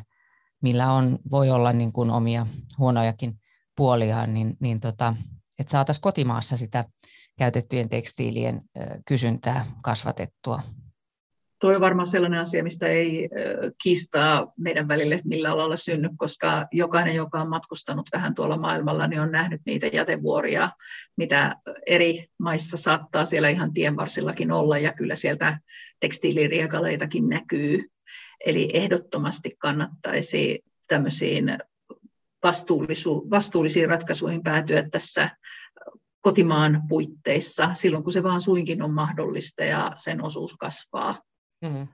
millä 0.63 0.93
on, 0.93 1.19
voi 1.31 1.51
olla 1.51 1.73
niin 1.73 1.93
kuin 1.93 2.11
omia 2.11 2.47
huonojakin 2.79 3.41
puoliaan, 3.77 4.35
niin, 4.35 4.57
niin 4.61 4.81
tota, 4.81 5.15
että 5.59 5.71
saataisiin 5.71 6.03
kotimaassa 6.03 6.57
sitä 6.57 6.85
käytettyjen 7.39 7.89
tekstiilien 7.89 8.63
kysyntää 9.07 9.67
kasvatettua. 9.83 10.63
Tuo 11.61 11.75
on 11.75 11.81
varmaan 11.81 12.07
sellainen 12.07 12.41
asia, 12.41 12.63
mistä 12.63 12.87
ei 12.87 13.29
kiistaa 13.83 14.53
meidän 14.57 14.89
välille 14.89 15.21
millä 15.25 15.51
alalla 15.51 15.77
synny, 15.77 16.09
koska 16.17 16.67
jokainen, 16.73 17.15
joka 17.15 17.41
on 17.41 17.49
matkustanut 17.49 18.07
vähän 18.13 18.35
tuolla 18.35 18.57
maailmalla, 18.57 19.07
niin 19.07 19.21
on 19.21 19.33
nähnyt 19.33 19.61
niitä 19.67 19.87
jätevuoria, 19.87 20.71
mitä 21.17 21.57
eri 21.87 22.27
maissa 22.39 22.77
saattaa 22.77 23.25
siellä 23.25 23.49
ihan 23.49 23.73
tienvarsillakin 23.73 24.53
olla, 24.53 24.79
ja 24.79 24.93
kyllä 24.93 25.15
sieltä 25.15 25.59
tekstiiliriekaleitakin 26.01 27.29
näkyy. 27.29 27.85
Eli 28.47 28.71
ehdottomasti 28.75 29.57
kannattaisi 29.59 30.65
tämmöisiin 30.89 31.59
vastuullisiin 33.31 33.89
ratkaisuihin 33.89 34.43
päätyä 34.43 34.89
tässä 34.91 35.31
kotimaan 36.21 36.83
puitteissa 36.89 37.75
silloin, 37.75 38.05
kun 38.05 38.13
se 38.13 38.23
vaan 38.23 38.41
suinkin 38.41 38.83
on 38.83 38.95
mahdollista 38.95 39.65
ja 39.65 39.93
sen 39.97 40.25
osuus 40.25 40.55
kasvaa. 40.55 41.19
Mm. 41.61 41.89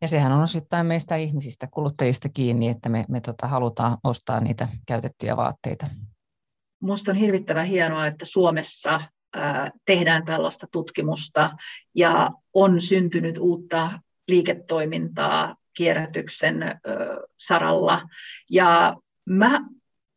Ja 0.00 0.08
sehän 0.08 0.32
on 0.32 0.42
osittain 0.42 0.86
meistä 0.86 1.16
ihmisistä, 1.16 1.68
kuluttajista 1.70 2.28
kiinni, 2.28 2.68
että 2.68 2.88
me, 2.88 3.04
me 3.08 3.20
tota, 3.20 3.48
halutaan 3.48 3.98
ostaa 4.04 4.40
niitä 4.40 4.68
käytettyjä 4.86 5.36
vaatteita. 5.36 5.86
Minusta 6.82 7.10
on 7.10 7.16
hirvittävän 7.16 7.66
hienoa, 7.66 8.06
että 8.06 8.24
Suomessa 8.24 9.00
ää, 9.34 9.70
tehdään 9.84 10.24
tällaista 10.24 10.66
tutkimusta 10.72 11.50
ja 11.94 12.30
on 12.54 12.80
syntynyt 12.80 13.38
uutta 13.38 14.00
liiketoimintaa 14.28 15.56
kierrätyksen 15.76 16.80
saralla. 17.38 18.02
Ja 18.50 18.96
mä 19.28 19.60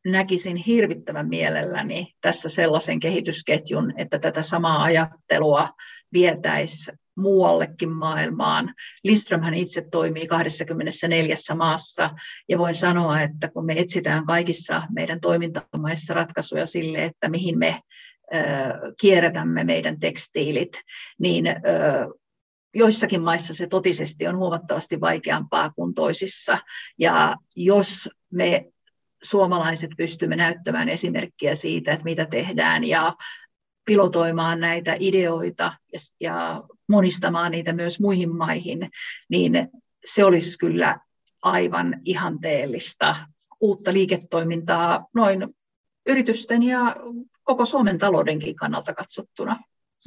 näkisin 0.05 0.57
hirvittävän 0.57 1.29
mielelläni 1.29 2.13
tässä 2.21 2.49
sellaisen 2.49 2.99
kehitysketjun, 2.99 3.93
että 3.97 4.19
tätä 4.19 4.41
samaa 4.41 4.83
ajattelua 4.83 5.69
vietäisi 6.13 6.91
muuallekin 7.19 7.89
maailmaan. 7.89 8.73
Lindströmhän 9.03 9.53
itse 9.53 9.87
toimii 9.91 10.27
24 10.27 11.35
maassa 11.55 12.09
ja 12.49 12.57
voin 12.57 12.75
sanoa, 12.75 13.21
että 13.21 13.49
kun 13.49 13.65
me 13.65 13.79
etsitään 13.79 14.25
kaikissa 14.25 14.83
meidän 14.93 15.19
toimintamaissa 15.19 16.13
ratkaisuja 16.13 16.65
sille, 16.65 17.05
että 17.05 17.29
mihin 17.29 17.57
me 17.57 17.81
kierrätämme 19.01 19.63
meidän 19.63 19.99
tekstiilit, 19.99 20.81
niin 21.19 21.45
joissakin 22.75 23.21
maissa 23.21 23.53
se 23.53 23.67
totisesti 23.67 24.27
on 24.27 24.37
huomattavasti 24.37 25.01
vaikeampaa 25.01 25.69
kuin 25.69 25.93
toisissa. 25.93 26.57
Ja 26.97 27.35
jos 27.55 28.09
me 28.31 28.65
suomalaiset 29.23 29.91
pystymme 29.97 30.35
näyttämään 30.35 30.89
esimerkkiä 30.89 31.55
siitä, 31.55 31.93
että 31.93 32.03
mitä 32.03 32.25
tehdään 32.25 32.83
ja 32.83 33.15
pilotoimaan 33.85 34.59
näitä 34.59 34.95
ideoita 34.99 35.73
ja 36.19 36.63
monistamaan 36.89 37.51
niitä 37.51 37.73
myös 37.73 37.99
muihin 37.99 38.35
maihin, 38.35 38.89
niin 39.29 39.69
se 40.05 40.25
olisi 40.25 40.57
kyllä 40.57 40.99
aivan 41.41 42.01
ihanteellista 42.05 43.15
uutta 43.59 43.93
liiketoimintaa 43.93 45.05
noin 45.15 45.55
yritysten 46.05 46.63
ja 46.63 46.95
koko 47.43 47.65
Suomen 47.65 47.99
taloudenkin 47.99 48.55
kannalta 48.55 48.93
katsottuna. 48.93 49.59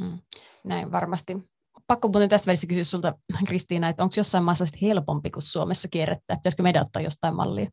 Hmm, 0.03 0.19
näin 0.65 0.93
varmasti. 0.93 1.37
Pakko 1.87 2.09
muuten 2.09 2.29
tässä 2.29 2.47
välissä 2.47 2.67
kysyä 2.67 2.85
sinulta, 2.85 3.15
Kristiina, 3.47 3.89
että 3.89 4.03
onko 4.03 4.15
jossain 4.17 4.45
maassa 4.45 4.65
helpompi 4.83 5.31
kuin 5.31 5.43
Suomessa 5.43 5.89
kierrättää? 5.89 6.37
Pitäisikö 6.37 6.63
meidän 6.63 6.83
ottaa 6.83 7.03
jostain 7.03 7.35
mallia? 7.35 7.71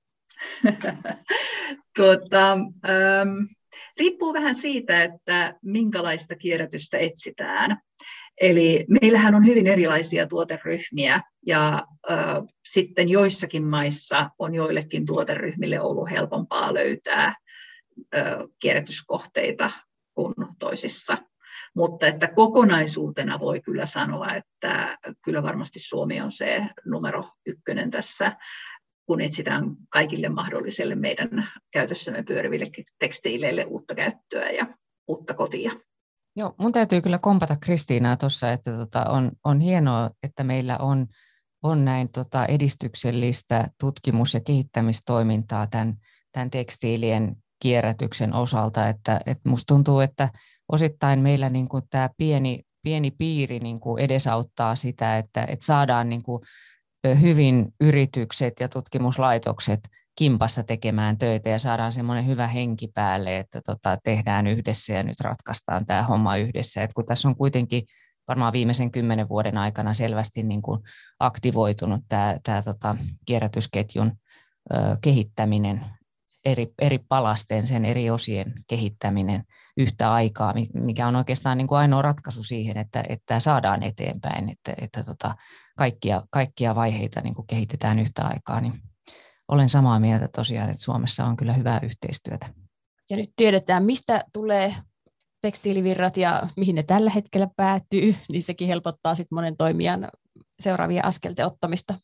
tuota, 1.97 2.51
ähm, 2.51 3.45
riippuu 3.97 4.33
vähän 4.33 4.55
siitä, 4.55 5.03
että 5.03 5.55
minkälaista 5.61 6.35
kierrätystä 6.35 6.97
etsitään. 6.97 7.81
Eli 8.41 8.85
meillähän 9.01 9.35
on 9.35 9.45
hyvin 9.45 9.67
erilaisia 9.67 10.27
tuoteryhmiä 10.27 11.21
ja 11.45 11.83
äh, 12.11 12.17
sitten 12.65 13.09
joissakin 13.09 13.63
maissa 13.63 14.29
on 14.39 14.55
joillekin 14.55 15.05
tuoteryhmille 15.05 15.81
ollut 15.81 16.11
helpompaa 16.11 16.73
löytää 16.73 17.25
äh, 17.27 17.35
kierrätyskohteita 18.59 19.71
kuin 20.13 20.33
toisissa. 20.59 21.17
Mutta 21.75 22.07
että 22.07 22.27
kokonaisuutena 22.27 23.39
voi 23.39 23.61
kyllä 23.61 23.85
sanoa, 23.85 24.35
että 24.35 24.97
kyllä 25.23 25.43
varmasti 25.43 25.79
Suomi 25.79 26.21
on 26.21 26.31
se 26.31 26.61
numero 26.85 27.29
ykkönen 27.45 27.91
tässä 27.91 28.35
kun 29.09 29.21
etsitään 29.21 29.75
kaikille 29.89 30.29
mahdollisille 30.29 30.95
meidän 30.95 31.51
käytössämme 31.71 32.23
pyöriville 32.23 32.65
tekstiileille 32.99 33.65
uutta 33.65 33.95
käyttöä 33.95 34.49
ja 34.49 34.67
uutta 35.07 35.33
kotia. 35.33 35.71
Joo, 36.39 36.55
mun 36.57 36.71
täytyy 36.71 37.01
kyllä 37.01 37.17
kompata 37.17 37.55
Kristiinaa 37.61 38.17
tuossa, 38.17 38.51
että 38.51 38.71
tota, 38.71 39.03
on, 39.03 39.31
on 39.43 39.59
hienoa, 39.59 40.09
että 40.23 40.43
meillä 40.43 40.77
on, 40.77 41.07
on 41.63 41.85
näin 41.85 42.09
tota 42.09 42.45
edistyksellistä 42.45 43.69
tutkimus- 43.79 44.33
ja 44.33 44.39
kehittämistoimintaa 44.39 45.67
tämän, 45.67 45.95
tämän 46.31 46.49
tekstiilien 46.49 47.35
kierrätyksen 47.61 48.33
osalta, 48.33 48.89
että, 48.89 49.21
että 49.25 49.49
musta 49.49 49.73
tuntuu, 49.73 49.99
että 49.99 50.29
osittain 50.71 51.19
meillä 51.19 51.49
niin 51.49 51.67
tämä 51.89 52.09
pieni, 52.17 52.63
pieni 52.83 53.11
piiri 53.11 53.59
niin 53.59 53.79
edesauttaa 53.99 54.75
sitä, 54.75 55.17
että, 55.17 55.43
että 55.43 55.65
saadaan 55.65 56.09
niin 56.09 56.23
hyvin 57.21 57.73
yritykset 57.81 58.53
ja 58.59 58.69
tutkimuslaitokset 58.69 59.79
kimpassa 60.19 60.63
tekemään 60.63 61.17
töitä 61.17 61.49
ja 61.49 61.59
saadaan 61.59 61.91
semmoinen 61.91 62.27
hyvä 62.27 62.47
henki 62.47 62.87
päälle, 62.93 63.37
että 63.37 63.61
tota, 63.65 63.97
tehdään 64.03 64.47
yhdessä 64.47 64.93
ja 64.93 65.03
nyt 65.03 65.19
ratkaistaan 65.21 65.85
tämä 65.85 66.03
homma 66.03 66.35
yhdessä. 66.35 66.83
Et 66.83 66.93
kun 66.93 67.05
tässä 67.05 67.27
on 67.27 67.35
kuitenkin 67.35 67.83
varmaan 68.27 68.53
viimeisen 68.53 68.91
kymmenen 68.91 69.29
vuoden 69.29 69.57
aikana 69.57 69.93
selvästi 69.93 70.43
niin 70.43 70.61
kuin 70.61 70.81
aktivoitunut 71.19 72.01
tämä, 72.09 72.37
tämä 72.43 72.61
tota, 72.61 72.95
kierrätysketjun 73.25 74.11
ö, 74.73 74.77
kehittäminen 75.01 75.85
eri, 76.45 76.67
eri 76.79 76.99
palasten, 77.09 77.67
sen 77.67 77.85
eri 77.85 78.09
osien 78.09 78.53
kehittäminen 78.67 79.43
yhtä 79.77 80.13
aikaa, 80.13 80.53
mikä 80.73 81.07
on 81.07 81.15
oikeastaan 81.15 81.57
niin 81.57 81.67
kuin 81.67 81.79
ainoa 81.79 82.01
ratkaisu 82.01 82.43
siihen, 82.43 82.77
että, 82.77 83.03
että 83.09 83.39
saadaan 83.39 83.83
eteenpäin, 83.83 84.49
että, 84.49 84.73
että 84.81 85.03
tota, 85.03 85.35
kaikkia, 85.77 86.23
kaikkia 86.31 86.75
vaiheita 86.75 87.21
niin 87.21 87.35
kuin 87.35 87.47
kehitetään 87.47 87.99
yhtä 87.99 88.27
aikaa, 88.27 88.61
niin 88.61 88.88
olen 89.49 89.69
samaa 89.69 89.99
mieltä 89.99 90.27
tosiaan, 90.35 90.69
että 90.69 90.83
Suomessa 90.83 91.25
on 91.25 91.37
kyllä 91.37 91.53
hyvää 91.53 91.79
yhteistyötä. 91.83 92.53
Ja 93.09 93.17
nyt 93.17 93.29
tiedetään, 93.35 93.85
mistä 93.85 94.23
tulee 94.33 94.75
tekstiilivirrat 95.41 96.17
ja 96.17 96.47
mihin 96.57 96.75
ne 96.75 96.83
tällä 96.83 97.09
hetkellä 97.09 97.47
päätyy, 97.55 98.15
niin 98.29 98.43
sekin 98.43 98.67
helpottaa 98.67 99.15
sitten 99.15 99.35
monen 99.35 99.57
toimijan 99.57 100.09
seuraavia 100.59 101.03
askelten 101.05 101.45
ottamista. 101.45 101.99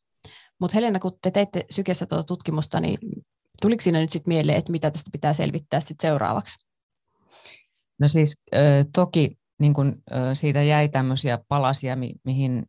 Mutta 0.60 0.76
Helena, 0.76 1.00
kun 1.00 1.18
te 1.22 1.32
teitte 1.32 1.66
sykessä 1.72 2.06
tuota 2.06 2.24
tutkimusta, 2.24 2.80
niin 2.80 2.98
tuliko 3.62 3.82
siinä 3.82 4.00
nyt 4.00 4.12
sitten 4.12 4.32
mieleen, 4.32 4.58
että 4.58 4.72
mitä 4.72 4.92
tästä 4.92 5.10
pitää 5.12 5.34
selvittää 5.34 5.80
sitten 5.80 6.10
seuraavaksi? 6.10 6.66
No 8.00 8.08
siis 8.08 8.44
toki 8.94 9.38
niin 9.60 9.74
kun, 9.74 10.04
siitä 10.34 10.64
jäi 10.64 10.90
tämmöisiä 10.90 11.40
palasia, 11.48 11.98
mihin 12.24 12.66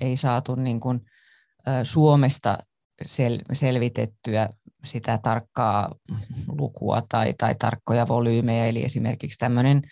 ei 0.00 0.16
saatu 0.16 0.54
niin 0.54 0.80
kun, 0.80 1.00
Suomesta 1.82 2.58
sel- 3.04 3.44
selvitettyä 3.52 4.48
sitä 4.84 5.18
tarkkaa 5.22 5.94
lukua 6.58 7.02
tai, 7.08 7.34
tai 7.38 7.54
tarkkoja 7.58 8.08
volyymejä, 8.08 8.66
eli 8.66 8.84
esimerkiksi 8.84 9.38
tämmöinen 9.38 9.82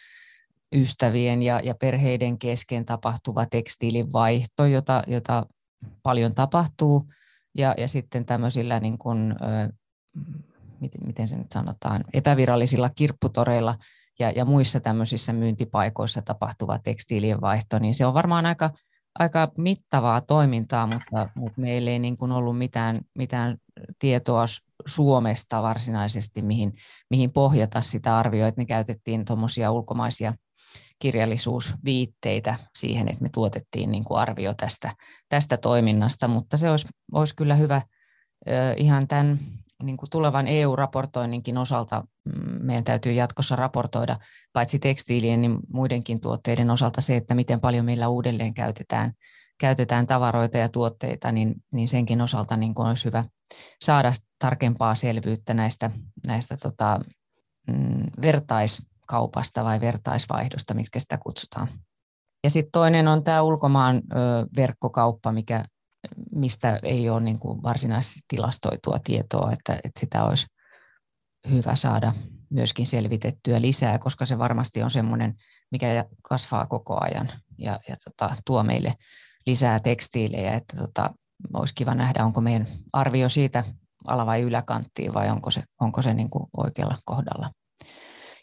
ystävien 0.72 1.42
ja, 1.42 1.60
ja 1.64 1.74
perheiden 1.74 2.38
kesken 2.38 2.84
tapahtuva 2.84 3.46
tekstiilin 3.46 4.12
vaihto, 4.12 4.66
jota, 4.66 5.02
jota 5.06 5.46
paljon 6.02 6.34
tapahtuu, 6.34 7.08
ja, 7.54 7.74
ja 7.78 7.88
sitten 7.88 8.24
tämmöisillä 8.24 8.80
niin 8.80 8.98
kuin, 8.98 9.34
miten, 10.80 11.06
miten 11.06 11.28
se 11.28 11.36
nyt 11.36 11.52
sanotaan, 11.52 12.04
epävirallisilla 12.12 12.90
kirpputoreilla 12.90 13.78
ja, 14.18 14.30
ja 14.30 14.44
muissa 14.44 14.80
tämmöisissä 14.80 15.32
myyntipaikoissa 15.32 16.22
tapahtuva 16.22 16.78
tekstiilien 16.78 17.40
vaihto, 17.40 17.78
niin 17.78 17.94
se 17.94 18.06
on 18.06 18.14
varmaan 18.14 18.46
aika, 18.46 18.70
aika 19.18 19.52
mittavaa 19.56 20.20
toimintaa, 20.20 20.86
mutta, 20.86 21.30
mutta 21.34 21.60
meillä 21.60 21.90
ei 21.90 21.98
niin 21.98 22.16
kuin 22.16 22.32
ollut 22.32 22.58
mitään, 22.58 23.00
mitään 23.14 23.58
tietoa 23.98 24.44
Suomesta 24.86 25.62
varsinaisesti, 25.62 26.42
mihin, 26.42 26.72
mihin 27.10 27.32
pohjata 27.32 27.80
sitä 27.80 28.18
arvioa, 28.18 28.48
että 28.48 28.60
me 28.60 28.66
käytettiin 28.66 29.24
tuommoisia 29.24 29.70
ulkomaisia 29.70 30.34
kirjallisuusviitteitä 30.98 32.54
siihen, 32.76 33.08
että 33.08 33.22
me 33.22 33.28
tuotettiin 33.34 33.90
niin 33.90 34.04
kuin 34.04 34.20
arvio 34.20 34.54
tästä, 34.54 34.94
tästä 35.28 35.56
toiminnasta, 35.56 36.28
mutta 36.28 36.56
se 36.56 36.70
olisi, 36.70 36.88
olisi 37.12 37.36
kyllä 37.36 37.54
hyvä 37.54 37.82
ihan 38.76 39.08
tämän 39.08 39.38
niin 39.82 39.96
kuin 39.96 40.10
tulevan 40.10 40.48
EU-raportoinninkin 40.48 41.58
osalta 41.58 42.04
mm, 42.24 42.66
meidän 42.66 42.84
täytyy 42.84 43.12
jatkossa 43.12 43.56
raportoida 43.56 44.16
paitsi 44.52 44.78
tekstiilien, 44.78 45.40
niin 45.40 45.58
muidenkin 45.72 46.20
tuotteiden 46.20 46.70
osalta 46.70 47.00
se, 47.00 47.16
että 47.16 47.34
miten 47.34 47.60
paljon 47.60 47.84
meillä 47.84 48.08
uudelleen 48.08 48.54
käytetään, 48.54 49.12
käytetään 49.60 50.06
tavaroita 50.06 50.58
ja 50.58 50.68
tuotteita, 50.68 51.32
niin, 51.32 51.54
niin 51.72 51.88
senkin 51.88 52.20
osalta 52.20 52.56
niin 52.56 52.74
kuin 52.74 52.88
olisi 52.88 53.04
hyvä, 53.04 53.24
saada 53.82 54.12
tarkempaa 54.38 54.94
selvyyttä 54.94 55.54
näistä, 55.54 55.90
näistä 56.26 56.56
tota, 56.62 57.00
mm, 57.66 58.04
vertaiskaupasta 58.22 59.64
vai 59.64 59.80
vertaisvaihdosta, 59.80 60.74
miksi 60.74 61.00
sitä 61.00 61.18
kutsutaan. 61.18 61.68
Ja 62.44 62.50
sitten 62.50 62.72
toinen 62.72 63.08
on 63.08 63.24
tämä 63.24 63.42
ulkomaan 63.42 63.96
ö, 63.96 64.00
verkkokauppa, 64.56 65.32
mikä, 65.32 65.64
mistä 66.32 66.80
ei 66.82 67.10
ole 67.10 67.20
niin 67.20 67.38
kuin 67.38 67.62
varsinaisesti 67.62 68.20
tilastoitua 68.28 68.98
tietoa, 69.04 69.52
että, 69.52 69.74
että 69.84 70.00
sitä 70.00 70.24
olisi 70.24 70.46
hyvä 71.50 71.76
saada 71.76 72.14
myöskin 72.50 72.86
selvitettyä 72.86 73.60
lisää, 73.60 73.98
koska 73.98 74.26
se 74.26 74.38
varmasti 74.38 74.82
on 74.82 74.90
semmoinen, 74.90 75.34
mikä 75.70 76.04
kasvaa 76.22 76.66
koko 76.66 76.98
ajan 77.00 77.28
ja, 77.58 77.80
ja 77.88 77.96
tota, 78.04 78.36
tuo 78.44 78.62
meille 78.62 78.94
lisää 79.46 79.80
tekstiilejä, 79.80 80.54
että 80.54 80.76
tota, 80.76 81.14
olisi 81.54 81.74
kiva 81.74 81.94
nähdä, 81.94 82.24
onko 82.24 82.40
meidän 82.40 82.68
arvio 82.92 83.28
siitä 83.28 83.64
ala- 84.06 84.26
vai 84.26 84.42
yläkanttiin 84.42 85.14
vai 85.14 85.30
onko 85.30 85.50
se, 85.50 85.62
onko 85.80 86.02
se 86.02 86.14
niin 86.14 86.30
kuin 86.30 86.46
oikealla 86.56 86.98
kohdalla. 87.04 87.50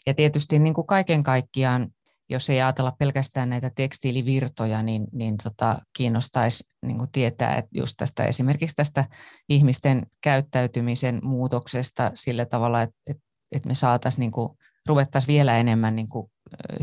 Ja 0.06 0.14
tietysti 0.14 0.58
niin 0.58 0.74
kuin 0.74 0.86
kaiken 0.86 1.22
kaikkiaan, 1.22 1.90
jos 2.28 2.50
ei 2.50 2.62
ajatella 2.62 2.96
pelkästään 2.98 3.48
näitä 3.48 3.70
tekstiilivirtoja, 3.74 4.82
niin, 4.82 5.06
niin 5.12 5.36
tota, 5.42 5.78
kiinnostaisi 5.96 6.64
niin 6.86 6.98
kuin 6.98 7.10
tietää 7.12 7.56
että 7.56 7.70
just 7.74 7.94
tästä, 7.96 8.24
esimerkiksi 8.24 8.76
tästä 8.76 9.04
ihmisten 9.48 10.06
käyttäytymisen 10.22 11.20
muutoksesta 11.22 12.10
sillä 12.14 12.46
tavalla, 12.46 12.82
että, 12.82 12.96
että, 13.06 13.22
että 13.52 13.68
me 13.68 13.74
saataisiin 13.74 14.20
niin 14.20 14.32
kuin, 14.32 14.48
ruvettaisiin 14.88 15.34
vielä 15.34 15.58
enemmän 15.58 15.96
niin 15.96 16.08
kuin 16.08 16.30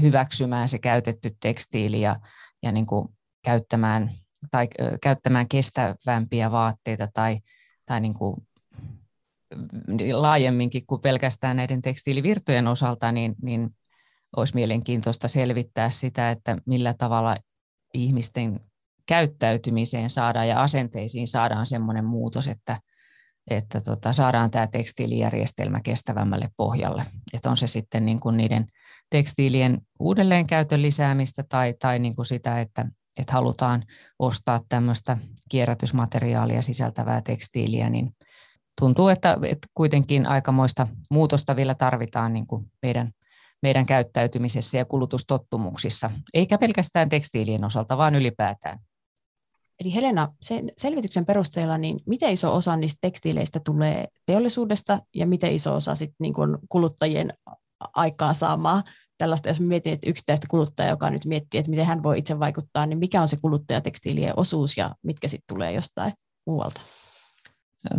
hyväksymään 0.01 0.69
se 0.69 0.79
käytetty 0.79 1.31
tekstiili 1.41 2.01
ja, 2.01 2.19
ja 2.63 2.71
niin 2.71 2.85
kuin 2.85 3.07
käyttämään, 3.45 4.11
tai, 4.51 4.67
käyttämään 5.03 5.47
kestävämpiä 5.47 6.51
vaatteita 6.51 7.07
tai, 7.13 7.39
tai 7.85 8.01
niin 8.01 8.13
kuin 8.13 8.35
laajemminkin 10.11 10.85
kuin 10.87 11.01
pelkästään 11.01 11.57
näiden 11.57 11.81
tekstiilivirtojen 11.81 12.67
osalta, 12.67 13.11
niin, 13.11 13.35
niin 13.41 13.69
olisi 14.35 14.55
mielenkiintoista 14.55 15.27
selvittää 15.27 15.89
sitä, 15.89 16.31
että 16.31 16.57
millä 16.65 16.93
tavalla 16.93 17.37
ihmisten 17.93 18.59
käyttäytymiseen 19.05 20.09
saadaan 20.09 20.47
ja 20.47 20.61
asenteisiin 20.61 21.27
saadaan 21.27 21.65
sellainen 21.65 22.05
muutos, 22.05 22.47
että, 22.47 22.79
että 23.49 23.81
tota, 23.81 24.13
saadaan 24.13 24.51
tämä 24.51 24.67
tekstiilijärjestelmä 24.67 25.79
kestävämmälle 25.83 26.49
pohjalle. 26.57 27.05
Että 27.33 27.49
on 27.49 27.57
se 27.57 27.67
sitten 27.67 28.05
niin 28.05 28.19
kuin 28.19 28.37
niiden 28.37 28.65
tekstiilien 29.09 29.81
uudelleenkäytön 29.99 30.81
lisäämistä 30.81 31.43
tai, 31.49 31.73
tai 31.79 31.99
niin 31.99 32.15
kuin 32.15 32.25
sitä, 32.25 32.59
että, 32.59 32.85
että 33.17 33.33
halutaan 33.33 33.83
ostaa 34.19 34.61
tämmöistä 34.69 35.17
kierrätysmateriaalia 35.49 36.61
sisältävää 36.61 37.21
tekstiiliä, 37.21 37.89
niin 37.89 38.15
tuntuu, 38.81 39.07
että, 39.07 39.37
että 39.43 39.67
kuitenkin 39.73 40.25
aikamoista 40.25 40.87
muutosta 41.09 41.55
vielä 41.55 41.75
tarvitaan 41.75 42.33
niin 42.33 42.47
kuin 42.47 42.65
meidän, 42.81 43.11
meidän 43.63 43.85
käyttäytymisessä 43.85 44.77
ja 44.77 44.85
kulutustottumuksissa, 44.85 46.11
eikä 46.33 46.57
pelkästään 46.57 47.09
tekstiilien 47.09 47.63
osalta, 47.63 47.97
vaan 47.97 48.15
ylipäätään. 48.15 48.79
Eli 49.79 49.93
Helena, 49.95 50.33
sen 50.41 50.71
selvityksen 50.77 51.25
perusteella, 51.25 51.77
niin 51.77 51.99
miten 52.05 52.33
iso 52.33 52.55
osa 52.55 52.75
niistä 52.75 52.97
tekstiileistä 53.01 53.59
tulee 53.65 54.07
teollisuudesta 54.25 54.99
ja 55.15 55.27
miten 55.27 55.55
iso 55.55 55.75
osa 55.75 55.95
sit 55.95 56.13
niin 56.19 56.33
kuin 56.33 56.57
kuluttajien 56.69 57.33
aikaa 57.93 58.33
saamaa 58.33 58.83
tällaista, 59.17 59.49
jos 59.49 59.59
mietin, 59.59 59.93
että 59.93 60.09
yksittäistä 60.09 60.47
kuluttajaa, 60.49 60.89
joka 60.89 61.09
nyt 61.09 61.25
miettii, 61.25 61.59
että 61.59 61.69
miten 61.69 61.85
hän 61.85 62.03
voi 62.03 62.19
itse 62.19 62.39
vaikuttaa, 62.39 62.85
niin 62.85 62.97
mikä 62.99 63.21
on 63.21 63.27
se 63.27 63.37
kuluttajatekstiilien 63.41 64.33
osuus 64.37 64.77
ja 64.77 64.95
mitkä 65.03 65.27
sitten 65.27 65.55
tulee 65.55 65.71
jostain 65.71 66.13
muualta? 66.45 66.81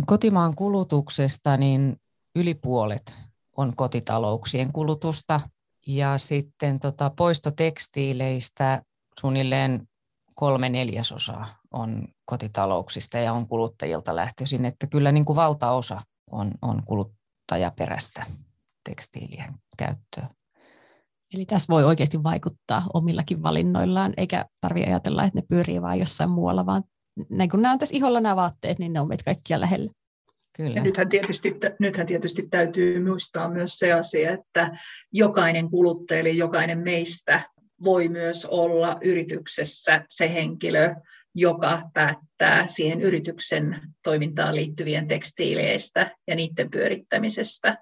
Kotimaan 0.05 0.55
kulutuksesta 0.55 1.57
niin 1.57 1.97
yli 2.35 2.53
puolet 2.53 3.15
on 3.57 3.75
kotitalouksien 3.75 4.73
kulutusta 4.73 5.41
ja 5.87 6.17
sitten 6.17 6.79
tota, 6.79 7.09
poistotekstiileistä 7.09 8.81
suunnilleen 9.19 9.87
kolme 10.33 10.69
neljäsosaa 10.69 11.57
on 11.73 12.07
kotitalouksista 12.25 13.17
ja 13.17 13.33
on 13.33 13.47
kuluttajilta 13.47 14.15
lähtöisin, 14.15 14.65
että 14.65 14.87
kyllä 14.87 15.11
niin 15.11 15.25
kuin 15.25 15.35
valtaosa 15.35 16.01
on, 16.31 16.51
on 16.61 16.83
kuluttajaperäistä 16.85 18.25
tekstiilien 18.89 19.53
käyttöä. 19.77 20.29
Eli 21.33 21.45
tässä 21.45 21.71
voi 21.73 21.83
oikeasti 21.83 22.23
vaikuttaa 22.23 22.81
omillakin 22.93 23.43
valinnoillaan, 23.43 24.13
eikä 24.17 24.45
tarvitse 24.61 24.89
ajatella, 24.89 25.23
että 25.23 25.39
ne 25.39 25.45
pyörii 25.49 25.81
vain 25.81 25.99
jossain 25.99 26.29
muualla, 26.29 26.65
vaan 26.65 26.83
näin 27.29 27.49
kun 27.49 27.61
nämä 27.61 27.71
on 27.71 27.79
tässä 27.79 27.95
iholla 27.95 28.21
nämä 28.21 28.35
vaatteet, 28.35 28.79
niin 28.79 28.93
ne 28.93 29.01
on 29.01 29.07
meitä 29.07 29.23
kaikkia 29.23 29.59
lähellä. 29.59 29.91
Kyllä. 30.55 30.75
Ja 30.75 30.83
nythän 30.83 31.09
tietysti, 31.09 31.55
nythän 31.79 32.07
tietysti 32.07 32.47
täytyy 32.49 33.03
muistaa 33.03 33.49
myös 33.49 33.79
se 33.79 33.93
asia, 33.93 34.33
että 34.33 34.77
jokainen 35.13 35.69
kuluttaja, 35.69 36.19
eli 36.19 36.37
jokainen 36.37 36.79
meistä 36.79 37.41
voi 37.83 38.07
myös 38.07 38.45
olla 38.45 38.97
yrityksessä 39.03 40.05
se 40.09 40.33
henkilö, 40.33 40.95
joka 41.35 41.81
päättää 41.93 42.67
siihen 42.67 43.01
yrityksen 43.01 43.81
toimintaan 44.03 44.55
liittyvien 44.55 45.07
tekstiileistä 45.07 46.11
ja 46.27 46.35
niiden 46.35 46.69
pyörittämisestä. 46.71 47.77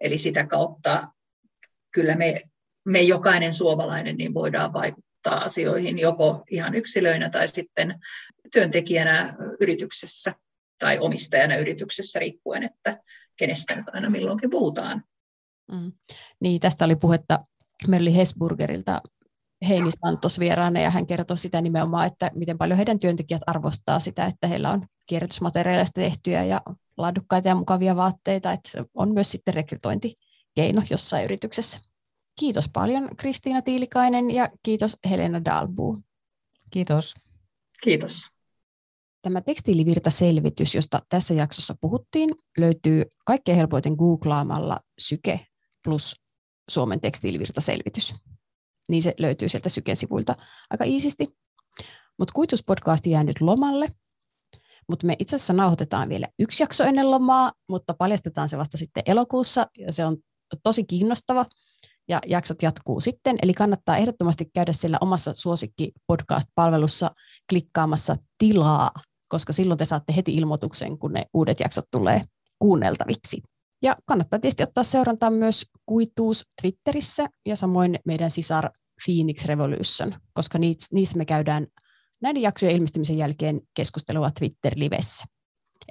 Eli 0.00 0.18
sitä 0.18 0.46
kautta 0.46 1.08
kyllä 1.90 2.14
me, 2.14 2.42
me 2.84 3.02
jokainen 3.02 3.54
suomalainen 3.54 4.16
niin 4.16 4.34
voidaan 4.34 4.72
vaikuttaa 4.72 5.44
asioihin 5.44 5.98
joko 5.98 6.44
ihan 6.50 6.74
yksilöinä 6.74 7.30
tai 7.30 7.48
sitten 7.48 7.94
työntekijänä 8.52 9.36
yrityksessä 9.60 10.34
tai 10.78 10.98
omistajana 10.98 11.56
yrityksessä 11.56 12.18
riippuen, 12.18 12.62
että 12.62 13.02
kenestä 13.36 13.76
nyt 13.76 13.86
aina 13.92 14.10
milloinkin 14.10 14.50
puhutaan. 14.50 15.04
Mm. 15.72 15.92
Niin, 16.40 16.60
tästä 16.60 16.84
oli 16.84 16.96
puhetta 16.96 17.44
Merli 17.88 18.16
Hesburgerilta 18.16 19.02
Heini 19.68 19.90
Santos 19.90 20.38
vieraana 20.38 20.80
ja 20.80 20.90
hän 20.90 21.06
kertoi 21.06 21.38
sitä 21.38 21.60
nimenomaan, 21.60 22.06
että 22.06 22.30
miten 22.34 22.58
paljon 22.58 22.76
heidän 22.76 22.98
työntekijät 22.98 23.42
arvostaa 23.46 24.00
sitä, 24.00 24.26
että 24.26 24.48
heillä 24.48 24.70
on 24.70 24.86
kierrätysmateriaalista 25.06 26.00
tehtyjä 26.00 26.44
ja 26.44 26.60
laadukkaita 26.96 27.48
ja 27.48 27.54
mukavia 27.54 27.96
vaatteita, 27.96 28.52
että 28.52 28.70
se 28.70 28.84
on 28.94 29.14
myös 29.14 29.30
sitten 29.30 29.54
rekrytointikeino 29.54 30.82
jossain 30.90 31.24
yrityksessä. 31.24 31.80
Kiitos 32.40 32.68
paljon 32.72 33.08
Kristiina 33.16 33.62
Tiilikainen 33.62 34.30
ja 34.30 34.48
kiitos 34.62 34.96
Helena 35.10 35.44
Dalbu. 35.44 35.98
Kiitos. 36.70 37.14
Kiitos. 37.82 38.20
Tämä 39.22 39.40
tekstiilivirtaselvitys, 39.40 40.74
josta 40.74 41.00
tässä 41.08 41.34
jaksossa 41.34 41.74
puhuttiin, 41.80 42.30
löytyy 42.58 43.04
kaikkein 43.26 43.56
helpoiten 43.56 43.92
googlaamalla 43.92 44.80
Syke 44.98 45.40
plus 45.84 46.16
Suomen 46.70 47.00
tekstiilivirtaselvitys. 47.00 48.14
Niin 48.88 49.02
se 49.02 49.14
löytyy 49.18 49.48
sieltä 49.48 49.68
Syken 49.68 49.96
sivuilta 49.96 50.36
aika 50.70 50.84
iisisti. 50.84 51.26
Mutta 52.18 52.32
kuituspodcast 52.34 53.06
jää 53.06 53.24
nyt 53.24 53.40
lomalle, 53.40 53.88
mutta 54.88 55.06
me 55.06 55.16
itse 55.18 55.36
asiassa 55.36 55.52
nauhoitetaan 55.52 56.08
vielä 56.08 56.28
yksi 56.38 56.62
jakso 56.62 56.84
ennen 56.84 57.10
lomaa, 57.10 57.52
mutta 57.68 57.94
paljastetaan 57.94 58.48
se 58.48 58.58
vasta 58.58 58.78
sitten 58.78 59.02
elokuussa, 59.06 59.66
ja 59.78 59.92
se 59.92 60.04
on 60.04 60.16
tosi 60.62 60.84
kiinnostava, 60.84 61.46
ja 62.08 62.20
jaksot 62.26 62.62
jatkuu 62.62 63.00
sitten, 63.00 63.38
eli 63.42 63.54
kannattaa 63.54 63.96
ehdottomasti 63.96 64.50
käydä 64.54 64.72
siellä 64.72 64.98
omassa 65.00 65.32
suosikki 65.34 65.92
podcast-palvelussa 66.06 67.10
klikkaamassa 67.48 68.16
tilaa, 68.38 68.90
koska 69.28 69.52
silloin 69.52 69.78
te 69.78 69.84
saatte 69.84 70.16
heti 70.16 70.34
ilmoituksen, 70.34 70.98
kun 70.98 71.12
ne 71.12 71.26
uudet 71.34 71.60
jaksot 71.60 71.84
tulee 71.90 72.22
kuunneltaviksi. 72.58 73.42
Ja 73.82 73.96
kannattaa 74.06 74.38
tietysti 74.38 74.62
ottaa 74.62 74.84
seurantaa 74.84 75.30
myös 75.30 75.66
kuituus 75.86 76.44
Twitterissä 76.62 77.26
ja 77.46 77.56
samoin 77.56 77.98
meidän 78.04 78.30
sisar 78.30 78.70
Phoenix 79.04 79.44
Revolution, 79.44 80.14
koska 80.32 80.58
niissä 80.92 81.18
me 81.18 81.24
käydään 81.24 81.66
näiden 82.22 82.42
jaksojen 82.42 82.74
ilmestymisen 82.74 83.18
jälkeen 83.18 83.60
keskustelua 83.74 84.30
Twitter-livessä. 84.30 85.24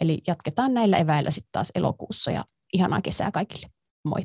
Eli 0.02 0.22
jatketaan 0.28 0.74
näillä 0.74 0.98
eväillä 0.98 1.32
sitten 1.32 1.52
taas 1.52 1.72
elokuussa 1.76 2.32
ja 2.32 2.44
ihanaa 2.74 3.02
kesää 3.02 3.32
kaikille. 3.32 3.68
Moi! 4.06 4.22